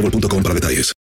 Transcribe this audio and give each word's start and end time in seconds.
boostmobile.com 0.00 0.42
para 0.42 0.54
detalles. 0.54 0.92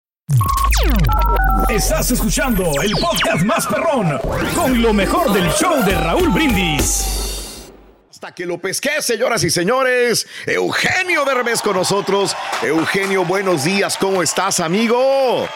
Estás 1.69 2.11
escuchando 2.11 2.65
el 2.83 2.93
podcast 2.93 3.45
más 3.45 3.67
perrón 3.67 4.19
con 4.55 4.81
lo 4.81 4.93
mejor 4.93 5.33
del 5.33 5.51
show 5.51 5.83
de 5.85 5.95
Raúl 5.95 6.31
Brindis. 6.31 7.71
Hasta 8.11 8.33
que 8.33 8.47
lo 8.47 8.59
pesqué, 8.59 9.03
señoras 9.03 9.45
y 9.45 9.51
señores. 9.51 10.27
Eugenio 10.47 11.25
Derbez 11.25 11.61
con 11.63 11.77
nosotros. 11.77 12.37
Eugenio, 12.63 13.25
buenos 13.25 13.65
días. 13.65 13.99
¿Cómo 13.99 14.23
estás, 14.23 14.61
amigo? 14.61 15.47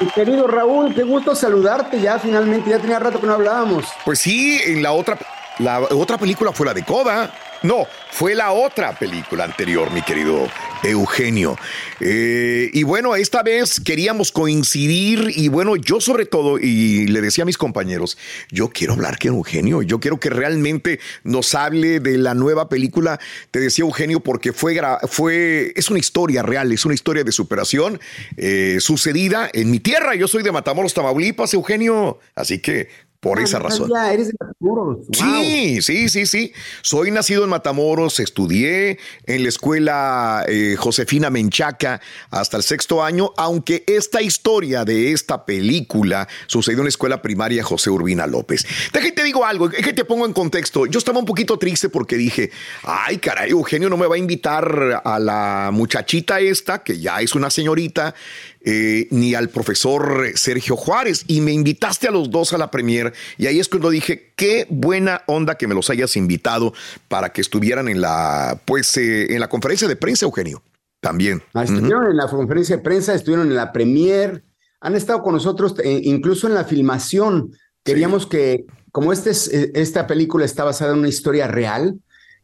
Mi 0.00 0.08
querido 0.08 0.46
Raúl, 0.46 0.94
qué 0.94 1.02
gusto 1.02 1.34
saludarte 1.34 2.00
ya 2.00 2.18
finalmente. 2.18 2.70
Ya 2.70 2.78
tenía 2.78 2.98
rato 2.98 3.20
que 3.20 3.26
no 3.26 3.34
hablábamos. 3.34 3.86
Pues 4.04 4.18
sí, 4.18 4.60
en 4.64 4.82
la 4.82 4.92
otra, 4.92 5.18
la 5.62 5.80
otra 5.80 6.18
película 6.18 6.52
fue 6.52 6.66
la 6.66 6.74
de 6.74 6.84
Coda. 6.84 7.32
No, 7.62 7.86
fue 8.10 8.34
la 8.34 8.50
otra 8.50 8.98
película 8.98 9.44
anterior, 9.44 9.92
mi 9.92 10.02
querido 10.02 10.48
Eugenio. 10.82 11.56
Eh, 12.00 12.68
y 12.72 12.82
bueno, 12.82 13.14
esta 13.14 13.44
vez 13.44 13.78
queríamos 13.78 14.32
coincidir 14.32 15.30
y 15.36 15.46
bueno, 15.46 15.76
yo 15.76 16.00
sobre 16.00 16.26
todo, 16.26 16.58
y 16.58 17.06
le 17.06 17.20
decía 17.20 17.42
a 17.42 17.44
mis 17.44 17.56
compañeros, 17.56 18.18
yo 18.50 18.70
quiero 18.70 18.94
hablar 18.94 19.16
con 19.16 19.28
Eugenio, 19.28 19.82
yo 19.82 20.00
quiero 20.00 20.18
que 20.18 20.28
realmente 20.28 20.98
nos 21.22 21.54
hable 21.54 22.00
de 22.00 22.18
la 22.18 22.34
nueva 22.34 22.68
película, 22.68 23.20
te 23.52 23.60
decía 23.60 23.84
Eugenio, 23.84 24.18
porque 24.18 24.52
fue, 24.52 24.80
fue 25.08 25.72
es 25.76 25.88
una 25.88 26.00
historia 26.00 26.42
real, 26.42 26.72
es 26.72 26.84
una 26.84 26.94
historia 26.94 27.22
de 27.22 27.30
superación 27.30 28.00
eh, 28.36 28.78
sucedida 28.80 29.48
en 29.52 29.70
mi 29.70 29.78
tierra, 29.78 30.16
yo 30.16 30.26
soy 30.26 30.42
de 30.42 30.50
Matamoros, 30.50 30.94
Tamaulipas, 30.94 31.54
Eugenio, 31.54 32.18
así 32.34 32.58
que 32.58 32.88
por 33.22 33.38
esa 33.38 33.60
razón. 33.60 33.88
Ya 33.88 34.12
eres 34.12 34.26
de 34.26 34.34
Matamoros. 34.40 35.06
Sí, 35.12 35.80
sí, 35.80 36.08
sí, 36.08 36.26
sí. 36.26 36.52
Soy 36.80 37.12
nacido 37.12 37.44
en 37.44 37.50
Matamoros, 37.50 38.18
estudié 38.18 38.98
en 39.26 39.44
la 39.44 39.48
escuela 39.48 40.44
eh, 40.48 40.74
Josefina 40.76 41.30
Menchaca 41.30 42.00
hasta 42.30 42.56
el 42.56 42.64
sexto 42.64 43.00
año, 43.00 43.30
aunque 43.36 43.84
esta 43.86 44.20
historia 44.22 44.84
de 44.84 45.12
esta 45.12 45.46
película 45.46 46.26
sucedió 46.48 46.80
en 46.80 46.86
la 46.86 46.88
escuela 46.88 47.22
primaria 47.22 47.62
José 47.62 47.90
Urbina 47.90 48.26
López. 48.26 48.66
Déjate 48.92 49.12
te 49.12 49.22
digo 49.22 49.44
algo, 49.44 49.70
que 49.70 49.92
te 49.92 50.04
pongo 50.04 50.26
en 50.26 50.32
contexto. 50.32 50.86
Yo 50.86 50.98
estaba 50.98 51.20
un 51.20 51.24
poquito 51.24 51.56
triste 51.60 51.88
porque 51.88 52.16
dije, 52.16 52.50
ay, 52.82 53.18
caray, 53.18 53.50
Eugenio 53.50 53.88
no 53.88 53.96
me 53.96 54.08
va 54.08 54.16
a 54.16 54.18
invitar 54.18 55.00
a 55.04 55.18
la 55.20 55.70
muchachita 55.72 56.40
esta, 56.40 56.82
que 56.82 56.98
ya 56.98 57.20
es 57.20 57.36
una 57.36 57.50
señorita, 57.50 58.16
eh, 58.64 59.08
ni 59.10 59.34
al 59.34 59.48
profesor 59.48 60.26
Sergio 60.34 60.76
Juárez. 60.76 61.24
Y 61.26 61.40
me 61.40 61.52
invitaste 61.52 62.08
a 62.08 62.10
los 62.10 62.30
dos 62.30 62.52
a 62.52 62.58
la 62.58 62.70
premier. 62.70 63.12
Y 63.38 63.46
ahí 63.46 63.60
es 63.60 63.68
cuando 63.68 63.90
dije, 63.90 64.32
qué 64.36 64.66
buena 64.70 65.22
onda 65.26 65.56
que 65.56 65.66
me 65.66 65.74
los 65.74 65.90
hayas 65.90 66.16
invitado 66.16 66.72
para 67.08 67.32
que 67.32 67.40
estuvieran 67.40 67.88
en 67.88 68.00
la, 68.00 68.60
pues, 68.64 68.96
eh, 68.96 69.34
en 69.34 69.40
la 69.40 69.48
conferencia 69.48 69.88
de 69.88 69.96
prensa, 69.96 70.26
Eugenio. 70.26 70.62
También. 71.00 71.42
Ah, 71.52 71.64
estuvieron 71.64 72.06
en 72.06 72.16
la 72.16 72.28
conferencia 72.28 72.76
de 72.76 72.82
prensa, 72.82 73.12
estuvieron 73.12 73.48
en 73.48 73.56
la 73.56 73.72
premier, 73.72 74.44
han 74.80 74.94
estado 74.94 75.22
con 75.22 75.34
nosotros 75.34 75.74
eh, 75.82 76.00
incluso 76.04 76.46
en 76.46 76.54
la 76.54 76.64
filmación. 76.64 77.50
Queríamos 77.82 78.26
que, 78.28 78.66
como 78.92 79.12
este 79.12 79.32
esta 79.80 80.06
película 80.06 80.44
está 80.44 80.62
basada 80.62 80.92
en 80.92 81.00
una 81.00 81.08
historia 81.08 81.48
real, 81.48 81.98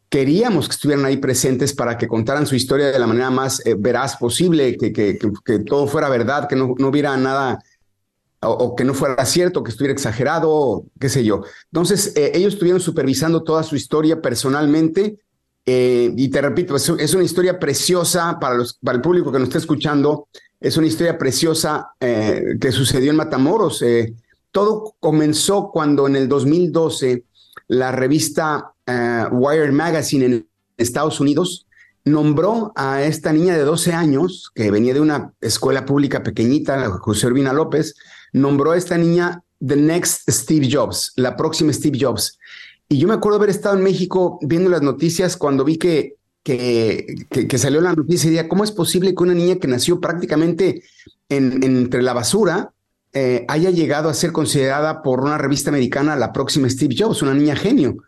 queríamos 0.08 0.69
que 0.69 0.74
estuvieran 0.74 1.04
ahí 1.04 1.19
presentes 1.19 1.74
para 1.74 1.98
que 1.98 2.08
contaran 2.08 2.46
su 2.46 2.54
historia 2.54 2.86
de 2.86 2.98
la 2.98 3.06
manera 3.06 3.30
más 3.30 3.64
eh, 3.66 3.74
veraz 3.78 4.16
posible, 4.16 4.76
que, 4.76 4.92
que, 4.92 5.19
que, 5.44 5.58
todo 5.60 5.86
fuera 5.86 6.08
verdad, 6.08 6.48
que 6.48 6.56
no, 6.56 6.74
no 6.78 6.88
hubiera 6.88 7.16
nada 7.16 7.58
o, 8.41 8.76
que 8.76 8.84
no 8.84 8.94
fuera 8.94 9.24
cierto, 9.26 9.64
que 9.64 9.70
estuviera 9.70 9.92
exagerado, 9.92 10.84
qué 11.00 11.08
sé 11.08 11.24
yo. 11.24 11.42
Entonces, 11.72 12.12
eh, 12.16 12.32
ellos 12.34 12.54
estuvieron 12.54 12.80
supervisando 12.80 13.42
toda 13.42 13.62
su 13.64 13.76
historia 13.76 14.22
personalmente. 14.22 15.19
Eh, 15.66 16.14
y 16.16 16.28
te 16.28 16.40
repito, 16.40 16.76
es, 16.76 16.88
es, 16.88 17.12
una 17.14 17.25
historia 17.25 17.58
preciosa 17.58 18.38
para, 18.40 18.54
los, 18.54 18.78
para 18.82 18.96
el 18.96 19.02
público 19.02 19.32
que 19.32 19.38
nos 19.40 19.48
está 19.48 19.58
escuchando. 19.58 20.28
Es 20.60 20.76
una 20.76 20.86
historia 20.86 21.19
preciosa 21.19 21.92
que 22.00 22.72
sucedió 22.72 23.10
en 23.10 23.16
Matamoros. 23.16 23.84
todo 24.50 24.94
comenzó 24.98 25.70
cuando 25.70 26.08
en 26.08 26.16
el 26.16 26.28
2012 26.28 27.25
la 27.69 27.92
revista 27.92 28.72
uh, 28.88 29.34
Wired 29.34 29.72
Magazine 29.72 30.25
en 30.25 30.49
Estados 30.76 31.21
Unidos 31.21 31.66
nombró 32.04 32.72
a 32.75 33.03
esta 33.03 33.32
niña 33.32 33.56
de 33.56 33.62
12 33.62 33.93
años, 33.93 34.50
que 34.54 34.71
venía 34.71 34.94
de 34.94 35.00
una 35.00 35.32
escuela 35.41 35.84
pública 35.84 36.22
pequeñita, 36.22 36.91
José 36.91 37.26
Urbina 37.26 37.53
López, 37.53 37.94
nombró 38.32 38.72
a 38.72 38.76
esta 38.76 38.99
niña 38.99 39.43
The 39.65 39.76
Next 39.76 40.28
Steve 40.31 40.69
Jobs, 40.71 41.12
la 41.16 41.37
próxima 41.37 41.72
Steve 41.72 41.99
Jobs. 42.00 42.38
Y 42.88 42.99
yo 42.99 43.09
me 43.09 43.15
acuerdo 43.15 43.38
haber 43.38 43.50
estado 43.50 43.76
en 43.76 43.84
México 43.84 44.38
viendo 44.43 44.71
las 44.71 44.82
noticias 44.82 45.37
cuando 45.37 45.65
vi 45.65 45.76
que, 45.76 46.16
que, 46.43 47.26
que, 47.28 47.59
salió 47.59 47.81
la 47.81 47.94
noticia 47.94 48.28
y 48.28 48.31
decía, 48.31 48.49
¿cómo 48.49 48.65
es 48.65 48.72
posible 48.72 49.15
que 49.15 49.22
una 49.22 49.34
niña 49.34 49.56
que 49.56 49.69
nació 49.69 50.00
prácticamente 50.00 50.82
en, 51.28 51.62
entre 51.62 52.03
la 52.03 52.15
basura 52.15 52.72
eh, 53.12 53.44
haya 53.49 53.70
llegado 53.70 54.09
a 54.09 54.15
ser 54.15 54.32
considerada 54.32 55.03
por 55.03 55.20
una 55.20 55.37
revista 55.37 55.69
americana 55.70 56.16
la 56.16 56.32
próxima 56.32 56.70
Steve 56.70 56.94
Jobs, 56.99 57.20
una 57.20 57.34
niña 57.34 57.56
genio? 57.56 57.99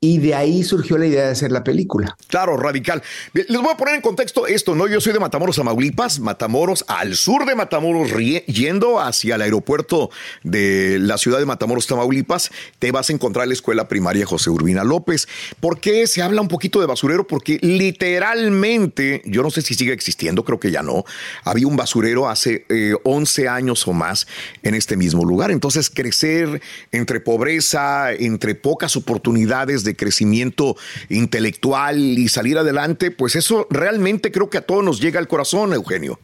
Y 0.00 0.18
de 0.18 0.32
ahí 0.32 0.62
surgió 0.62 0.96
la 0.96 1.06
idea 1.06 1.24
de 1.24 1.32
hacer 1.32 1.50
la 1.50 1.64
película. 1.64 2.16
Claro, 2.28 2.56
radical. 2.56 3.02
Les 3.32 3.48
voy 3.48 3.72
a 3.72 3.76
poner 3.76 3.96
en 3.96 4.00
contexto 4.00 4.46
esto, 4.46 4.76
¿no? 4.76 4.86
Yo 4.86 5.00
soy 5.00 5.12
de 5.12 5.18
Matamoros, 5.18 5.56
Tamaulipas, 5.56 6.20
Matamoros, 6.20 6.84
al 6.86 7.16
sur 7.16 7.44
de 7.46 7.56
Matamoros, 7.56 8.12
yendo 8.46 9.00
hacia 9.00 9.34
el 9.34 9.42
aeropuerto 9.42 10.10
de 10.44 10.98
la 11.00 11.18
ciudad 11.18 11.40
de 11.40 11.46
Matamoros, 11.46 11.88
Tamaulipas, 11.88 12.52
te 12.78 12.92
vas 12.92 13.10
a 13.10 13.12
encontrar 13.12 13.48
la 13.48 13.54
escuela 13.54 13.88
primaria 13.88 14.24
José 14.24 14.50
Urbina 14.50 14.84
López. 14.84 15.26
¿Por 15.58 15.80
qué 15.80 16.06
se 16.06 16.22
habla 16.22 16.42
un 16.42 16.48
poquito 16.48 16.78
de 16.78 16.86
basurero? 16.86 17.26
Porque 17.26 17.58
literalmente, 17.60 19.22
yo 19.24 19.42
no 19.42 19.50
sé 19.50 19.62
si 19.62 19.74
sigue 19.74 19.92
existiendo, 19.92 20.44
creo 20.44 20.60
que 20.60 20.70
ya 20.70 20.84
no, 20.84 21.04
había 21.42 21.66
un 21.66 21.76
basurero 21.76 22.28
hace 22.28 22.66
11 23.02 23.42
eh, 23.42 23.48
años 23.48 23.88
o 23.88 23.92
más 23.92 24.28
en 24.62 24.76
este 24.76 24.96
mismo 24.96 25.24
lugar. 25.24 25.50
Entonces, 25.50 25.90
crecer 25.90 26.62
entre 26.92 27.18
pobreza, 27.18 28.12
entre 28.12 28.54
pocas 28.54 28.94
oportunidades 28.94 29.82
de 29.82 29.87
crecimiento 29.96 30.76
intelectual 31.08 31.98
y 31.98 32.28
salir 32.28 32.58
adelante, 32.58 33.10
pues 33.10 33.36
eso 33.36 33.66
realmente 33.70 34.32
creo 34.32 34.50
que 34.50 34.58
a 34.58 34.62
todos 34.66 34.84
nos 34.84 35.00
llega 35.00 35.18
al 35.18 35.28
corazón, 35.28 35.72
Eugenio. 35.72 36.18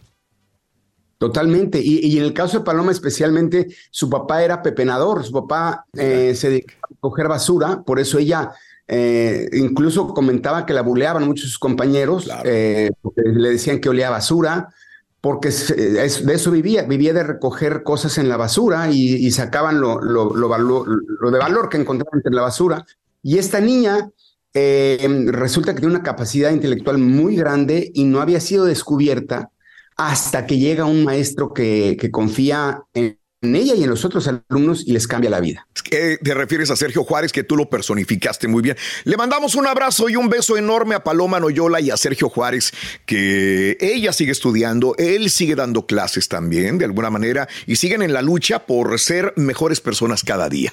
Totalmente. 1.19 1.81
Y, 1.83 2.19
en 2.19 2.25
el 2.25 2.35
caso 2.35 2.59
de 2.59 2.65
Paloma 2.65 2.93
especialmente, 2.93 3.69
su 3.91 4.11
papá 4.11 4.45
era 4.45 4.63
pepenador, 4.63 5.25
su 5.25 5.33
papá 5.33 5.87
eh, 5.97 6.35
se 6.35 6.51
dedicaba 6.51 6.81
a 6.83 7.01
coger 7.01 7.29
basura, 7.29 7.83
por 7.83 7.99
eso 7.99 8.19
ella 8.19 8.53
eh, 8.87 9.49
incluso 9.55 10.09
comentaba 10.09 10.67
que 10.67 10.75
la 10.75 10.83
buleaban 10.83 11.27
muchos 11.27 11.47
sus 11.47 11.59
compañeros, 11.59 12.29
eh, 12.45 12.91
le 13.17 13.49
decían 13.49 13.81
que 13.81 13.89
olía 13.89 14.11
basura, 14.11 14.69
porque 15.23 15.49
de 15.49 16.05
eso 16.05 16.51
vivía, 16.51 16.83
vivía 16.83 17.15
de 17.15 17.23
recoger 17.23 17.83
cosas 17.83 18.19
en 18.19 18.29
la 18.29 18.37
basura 18.37 18.91
y, 18.91 19.31
sacaban 19.31 19.81
lo, 19.81 19.99
lo, 20.03 20.35
lo, 20.35 21.31
de 21.31 21.39
valor 21.39 21.71
que 21.71 21.79
encontraban 21.79 22.21
en 22.23 22.35
la 22.35 22.43
basura. 22.43 22.85
Y 23.25 23.39
esta 23.39 23.59
niña 23.59 24.11
eh, 24.53 24.99
resulta 25.29 25.75
que 25.75 25.81
tiene 25.81 25.95
una 25.95 26.05
capacidad 26.05 26.53
intelectual 26.53 26.99
muy 26.99 27.35
grande 27.35 27.91
y 27.95 28.05
no 28.05 28.21
había 28.21 28.39
sido 28.39 28.67
descubierta 28.67 29.51
hasta 29.97 30.47
que 30.47 30.59
llega 30.59 30.85
un 30.85 31.05
maestro 31.05 31.55
que, 31.55 31.97
confía 32.13 32.83
en, 32.93 33.19
en 33.41 33.57
ella 33.57 33.75
y 33.75 33.83
en 33.83 33.91
los 33.91 34.05
otros 34.05 34.29
alumnos 34.29 34.87
y 34.87 34.93
les 34.93 35.07
cambia 35.07 35.31
la 35.31 35.41
vida. 35.41 35.67
te 35.91 36.35
refieres 36.35 36.71
a 36.71 36.77
Sergio 36.77 37.03
Juárez, 37.05 37.33
que 37.33 37.45
tú 37.45 37.57
lo 37.57 37.71
personificaste 37.71 38.47
muy 38.47 38.63
bien. 38.63 38.77
Le 39.05 39.17
mandamos 39.17 39.55
un 39.55 39.67
abrazo 39.67 40.09
y 40.09 40.17
un 40.17 40.29
beso 40.29 40.57
enorme 40.57 40.95
a 40.95 41.03
Paloma 41.03 41.41
Noyola 41.41 41.81
y 41.81 41.91
a 41.91 41.97
Sergio 41.97 42.29
Juárez, 42.29 42.73
que 43.07 43.77
ella 43.81 44.13
sigue 44.13 44.33
estudiando, 44.33 44.95
él 44.99 45.31
sigue 45.31 45.55
dando 45.55 45.87
clases 45.87 46.29
también, 46.29 46.79
de 46.79 46.85
alguna 46.85 47.11
manera, 47.11 47.49
y 47.67 47.77
siguen 47.77 48.03
en 48.03 48.13
la 48.13 48.23
lucha 48.23 48.67
por 48.67 48.99
ser 48.99 49.33
mejores 49.37 49.81
personas 49.81 50.25
cada 50.25 50.49
día. 50.49 50.73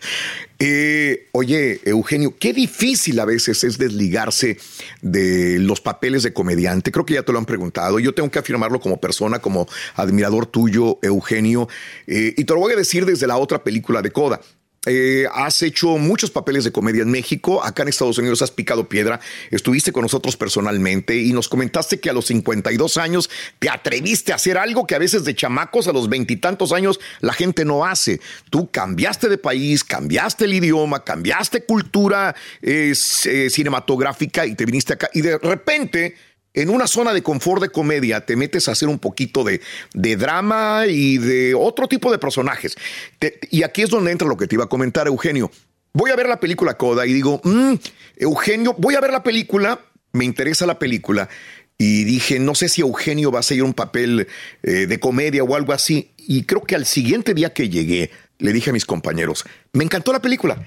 Eh, 0.63 1.27
oye, 1.31 1.81
Eugenio, 1.85 2.35
qué 2.37 2.53
difícil 2.53 3.19
a 3.19 3.25
veces 3.25 3.63
es 3.63 3.79
desligarse 3.79 4.59
de 5.01 5.57
los 5.57 5.81
papeles 5.81 6.21
de 6.21 6.33
comediante. 6.33 6.91
Creo 6.91 7.03
que 7.03 7.15
ya 7.15 7.23
te 7.23 7.31
lo 7.31 7.39
han 7.39 7.47
preguntado. 7.47 7.97
Yo 7.97 8.13
tengo 8.13 8.29
que 8.29 8.37
afirmarlo 8.37 8.79
como 8.79 9.01
persona, 9.01 9.39
como 9.39 9.67
admirador 9.95 10.45
tuyo, 10.45 10.99
Eugenio. 11.01 11.67
Eh, 12.05 12.35
y 12.37 12.43
te 12.43 12.53
lo 12.53 12.59
voy 12.59 12.73
a 12.73 12.75
decir 12.75 13.07
desde 13.07 13.25
la 13.25 13.37
otra 13.37 13.63
película 13.63 14.03
de 14.03 14.11
Coda. 14.11 14.39
Eh, 14.87 15.27
has 15.31 15.61
hecho 15.61 15.99
muchos 15.99 16.31
papeles 16.31 16.63
de 16.63 16.71
comedia 16.71 17.03
en 17.03 17.11
México, 17.11 17.63
acá 17.63 17.83
en 17.83 17.89
Estados 17.89 18.17
Unidos 18.17 18.41
has 18.41 18.49
picado 18.49 18.89
piedra, 18.89 19.19
estuviste 19.51 19.91
con 19.91 20.01
nosotros 20.01 20.35
personalmente 20.35 21.15
y 21.17 21.33
nos 21.33 21.47
comentaste 21.47 21.99
que 21.99 22.09
a 22.09 22.13
los 22.13 22.25
52 22.25 22.97
años 22.97 23.29
te 23.59 23.69
atreviste 23.69 24.31
a 24.31 24.37
hacer 24.37 24.57
algo 24.57 24.87
que 24.87 24.95
a 24.95 24.97
veces 24.97 25.23
de 25.23 25.35
chamacos 25.35 25.87
a 25.87 25.93
los 25.93 26.09
veintitantos 26.09 26.71
años 26.71 26.99
la 27.19 27.33
gente 27.33 27.63
no 27.63 27.85
hace. 27.85 28.21
Tú 28.49 28.71
cambiaste 28.71 29.29
de 29.29 29.37
país, 29.37 29.83
cambiaste 29.83 30.45
el 30.45 30.55
idioma, 30.55 31.03
cambiaste 31.03 31.63
cultura 31.63 32.35
eh, 32.63 32.95
cinematográfica 32.95 34.47
y 34.47 34.55
te 34.55 34.65
viniste 34.65 34.93
acá 34.93 35.11
y 35.13 35.21
de 35.21 35.37
repente 35.37 36.15
en 36.53 36.69
una 36.69 36.87
zona 36.87 37.13
de 37.13 37.23
confort 37.23 37.61
de 37.61 37.69
comedia 37.69 38.25
te 38.25 38.35
metes 38.35 38.67
a 38.67 38.73
hacer 38.73 38.89
un 38.89 38.99
poquito 38.99 39.43
de, 39.43 39.61
drama 39.93 40.85
y 40.87 41.17
de 41.17 41.53
otro 41.55 41.87
tipo 41.87 42.11
de 42.11 42.17
personajes. 42.17 42.75
y 43.49 43.63
aquí 43.63 43.83
es 43.83 43.89
donde 43.89 44.11
entra 44.11 44.27
lo 44.27 44.37
que 44.37 44.47
te 44.47 44.55
iba 44.55 44.65
a 44.65 44.69
comentar, 44.69 45.07
Eugenio. 45.07 45.51
Voy 45.93 46.11
a 46.11 46.15
ver 46.15 46.27
la 46.27 46.39
película 46.39 46.77
Coda 46.77 47.05
y 47.05 47.13
digo, 47.13 47.41
mm, 47.43 47.73
Eugenio, 48.17 48.75
voy 48.77 48.95
a 48.95 49.01
ver 49.01 49.11
la 49.11 49.23
película, 49.23 49.79
me 50.13 50.25
interesa 50.25 50.65
la 50.65 50.79
película. 50.79 51.27
Y 51.77 52.03
dije, 52.03 52.39
no 52.39 52.53
sé 52.53 52.69
si 52.69 52.81
Eugenio 52.81 53.31
va 53.31 53.39
a 53.39 53.43
seguir 53.43 53.63
un 53.63 53.73
papel 53.73 54.27
eh, 54.61 54.85
de 54.85 54.99
comedia 54.99 55.43
o 55.43 55.55
algo 55.55 55.73
así. 55.73 56.11
Y 56.17 56.43
creo 56.43 56.61
que 56.61 56.75
al 56.75 56.85
siguiente 56.85 57.33
día 57.33 57.53
que 57.53 57.69
llegué, 57.69 58.11
le 58.37 58.53
dije 58.53 58.69
a 58.69 58.73
mis 58.73 58.85
compañeros, 58.85 59.45
me 59.73 59.83
encantó 59.83 60.13
la 60.13 60.21
película 60.21 60.65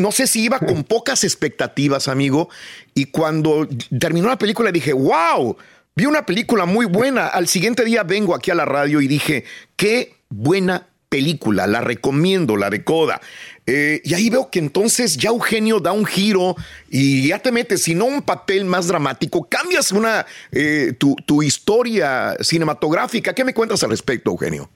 no 0.00 0.12
sé 0.12 0.26
si 0.26 0.42
iba 0.42 0.58
con 0.58 0.84
pocas 0.84 1.24
expectativas, 1.24 2.08
amigo, 2.08 2.48
y 2.94 3.06
cuando 3.06 3.68
terminó 3.98 4.28
la 4.28 4.38
película 4.38 4.72
dije, 4.72 4.92
wow, 4.92 5.56
vi 5.94 6.06
una 6.06 6.26
película 6.26 6.64
muy 6.64 6.86
buena. 6.86 7.26
Al 7.26 7.48
siguiente 7.48 7.84
día 7.84 8.02
vengo 8.02 8.34
aquí 8.34 8.50
a 8.50 8.54
la 8.54 8.64
radio 8.64 9.00
y 9.00 9.08
dije, 9.08 9.44
qué 9.76 10.14
buena 10.28 10.88
película, 11.08 11.66
la 11.66 11.80
recomiendo, 11.80 12.56
la 12.56 12.70
de 12.70 12.84
Coda. 12.84 13.20
Eh, 13.66 14.00
y 14.04 14.14
ahí 14.14 14.30
veo 14.30 14.48
que 14.50 14.60
entonces 14.60 15.16
ya 15.16 15.30
Eugenio 15.30 15.80
da 15.80 15.92
un 15.92 16.06
giro 16.06 16.56
y 16.88 17.28
ya 17.28 17.38
te 17.40 17.52
metes, 17.52 17.82
si 17.82 17.94
no 17.94 18.06
un 18.06 18.22
papel 18.22 18.64
más 18.64 18.86
dramático, 18.86 19.48
cambias 19.48 19.92
una, 19.92 20.24
eh, 20.52 20.94
tu, 20.98 21.16
tu 21.26 21.42
historia 21.42 22.36
cinematográfica. 22.40 23.34
¿Qué 23.34 23.44
me 23.44 23.54
cuentas 23.54 23.82
al 23.82 23.90
respecto, 23.90 24.30
Eugenio? 24.30 24.70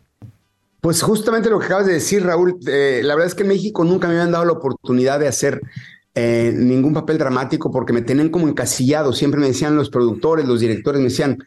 Pues 0.84 1.00
justamente 1.00 1.48
lo 1.48 1.58
que 1.58 1.64
acabas 1.64 1.86
de 1.86 1.94
decir, 1.94 2.22
Raúl, 2.26 2.58
eh, 2.66 3.00
la 3.02 3.14
verdad 3.14 3.28
es 3.28 3.34
que 3.34 3.42
en 3.42 3.48
México 3.48 3.84
nunca 3.84 4.06
me 4.06 4.16
habían 4.16 4.32
dado 4.32 4.44
la 4.44 4.52
oportunidad 4.52 5.18
de 5.18 5.26
hacer 5.26 5.62
eh, 6.14 6.52
ningún 6.54 6.92
papel 6.92 7.16
dramático 7.16 7.70
porque 7.70 7.94
me 7.94 8.02
tenían 8.02 8.28
como 8.28 8.48
encasillado. 8.48 9.14
Siempre 9.14 9.40
me 9.40 9.46
decían 9.46 9.76
los 9.76 9.88
productores, 9.88 10.46
los 10.46 10.60
directores, 10.60 11.00
me 11.00 11.08
decían, 11.08 11.38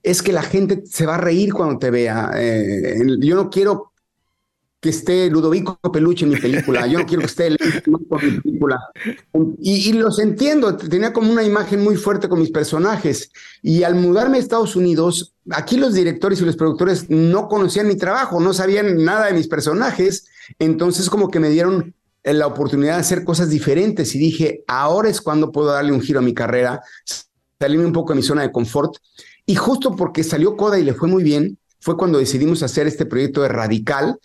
es 0.00 0.22
que 0.22 0.32
la 0.32 0.44
gente 0.44 0.84
se 0.86 1.06
va 1.06 1.16
a 1.16 1.18
reír 1.18 1.52
cuando 1.52 1.76
te 1.76 1.90
vea. 1.90 2.30
Eh, 2.36 3.00
yo 3.18 3.34
no 3.34 3.50
quiero 3.50 3.93
que 4.84 4.90
esté 4.90 5.30
Ludovico 5.30 5.80
Peluche 5.90 6.26
en 6.26 6.32
mi 6.32 6.36
película, 6.36 6.86
yo 6.86 6.98
no 6.98 7.06
quiero 7.06 7.22
que 7.22 7.26
esté 7.26 7.46
en 7.46 7.56
mi 7.86 7.98
película. 8.42 8.78
Y, 9.58 9.88
y, 9.88 9.92
los 9.94 10.18
entiendo, 10.18 10.76
tenía 10.76 11.10
como 11.10 11.32
una 11.32 11.42
imagen 11.42 11.82
muy 11.82 11.96
fuerte 11.96 12.28
con 12.28 12.38
mis 12.38 12.50
personajes. 12.50 13.30
Y 13.62 13.82
al 13.84 13.94
mudarme 13.94 14.36
a 14.36 14.40
Estados 14.40 14.76
Unidos, 14.76 15.32
aquí 15.48 15.78
los 15.78 15.94
directores 15.94 16.38
y 16.42 16.44
los 16.44 16.56
productores 16.56 17.08
no 17.08 17.48
conocían 17.48 17.88
mi 17.88 17.96
trabajo, 17.96 18.40
no 18.40 18.52
sabían 18.52 19.02
nada 19.02 19.28
de 19.28 19.32
mis 19.32 19.48
personajes, 19.48 20.26
entonces 20.58 21.08
como 21.08 21.30
que 21.30 21.40
me 21.40 21.48
dieron 21.48 21.94
la 22.22 22.46
oportunidad 22.46 22.96
de 22.96 23.00
hacer 23.00 23.24
cosas 23.24 23.48
diferentes 23.48 24.14
y 24.14 24.18
dije, 24.18 24.64
ahora 24.66 25.08
es 25.08 25.22
cuando 25.22 25.50
puedo 25.50 25.68
darle 25.68 25.92
un 25.92 26.02
giro 26.02 26.18
a 26.18 26.22
mi 26.22 26.34
carrera, 26.34 26.82
salirme 27.58 27.86
un 27.86 27.94
poco 27.94 28.12
de 28.12 28.16
mi 28.18 28.22
zona 28.22 28.42
de 28.42 28.52
confort. 28.52 28.96
Y 29.46 29.54
justo 29.54 29.96
porque 29.96 30.22
salió 30.22 30.58
Coda 30.58 30.78
y 30.78 30.84
le 30.84 30.92
fue 30.92 31.08
muy 31.08 31.22
bien, 31.22 31.56
fue 31.80 31.96
cuando 31.96 32.18
decidimos 32.18 32.62
hacer 32.62 32.86
este 32.86 33.06
proyecto 33.06 33.40
de 33.40 33.48
Radical, 33.48 34.18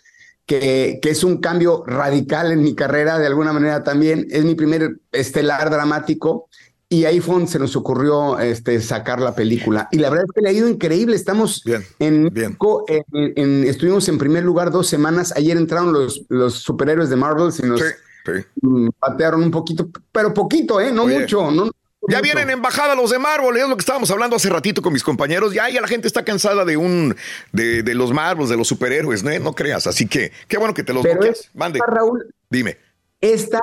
que, 0.50 1.00
es 1.04 1.22
un 1.22 1.38
cambio 1.38 1.84
radical 1.86 2.50
en 2.50 2.62
mi 2.62 2.74
carrera 2.74 3.20
de 3.20 3.26
alguna 3.26 3.52
manera 3.52 3.84
también. 3.84 4.26
Es 4.30 4.44
mi 4.44 4.56
primer 4.56 4.96
estelar 5.12 5.70
dramático 5.70 6.48
y 6.88 7.04
ahí 7.04 7.20
fue 7.20 7.34
donde 7.34 7.50
se 7.52 7.60
nos 7.60 7.76
ocurrió 7.76 8.36
este, 8.40 8.80
sacar 8.80 9.20
la 9.20 9.36
película. 9.36 9.88
Y 9.92 9.98
la 9.98 10.10
verdad 10.10 10.24
es 10.28 10.34
que 10.34 10.40
le 10.40 10.48
ha 10.48 10.52
ido 10.52 10.68
increíble. 10.68 11.14
Estamos 11.14 11.62
en, 12.00 12.32
En, 12.34 13.64
estuvimos 13.64 14.08
en 14.08 14.18
primer 14.18 14.42
lugar 14.42 14.72
dos 14.72 14.88
semanas. 14.88 15.32
Ayer 15.36 15.56
entraron 15.56 15.92
los, 15.92 16.24
los 16.28 16.54
superhéroes 16.54 17.10
de 17.10 17.16
Marvel 17.16 17.52
y 17.60 18.66
nos 18.66 18.94
patearon 18.98 19.44
un 19.44 19.52
poquito, 19.52 19.88
pero 20.10 20.34
poquito, 20.34 20.80
¿eh? 20.80 20.92
No 20.92 21.06
mucho, 21.06 21.50
no, 21.52 21.70
ya 22.08 22.20
vienen 22.20 22.50
embajada 22.50 22.94
los 22.94 23.10
de 23.10 23.18
Marvel, 23.18 23.56
es 23.56 23.68
lo 23.68 23.76
que 23.76 23.80
estábamos 23.80 24.10
hablando 24.10 24.36
hace 24.36 24.48
ratito 24.48 24.82
con 24.82 24.92
mis 24.92 25.02
compañeros. 25.02 25.52
Ya, 25.52 25.68
ya 25.68 25.80
la 25.80 25.88
gente 25.88 26.06
está 26.06 26.24
cansada 26.24 26.64
de 26.64 26.76
un 26.76 27.16
de, 27.52 27.82
de 27.82 27.94
los 27.94 28.12
Marvels, 28.12 28.48
de 28.48 28.56
los 28.56 28.68
superhéroes, 28.68 29.22
¿no? 29.22 29.38
no 29.38 29.54
creas. 29.54 29.86
Así 29.86 30.06
que 30.06 30.32
qué 30.48 30.58
bueno 30.58 30.74
que 30.74 30.82
te 30.82 30.92
los 30.92 31.02
Pero 31.02 31.20
Mande. 31.54 31.80
Raúl, 31.86 32.34
dime. 32.48 32.78
Esta 33.20 33.60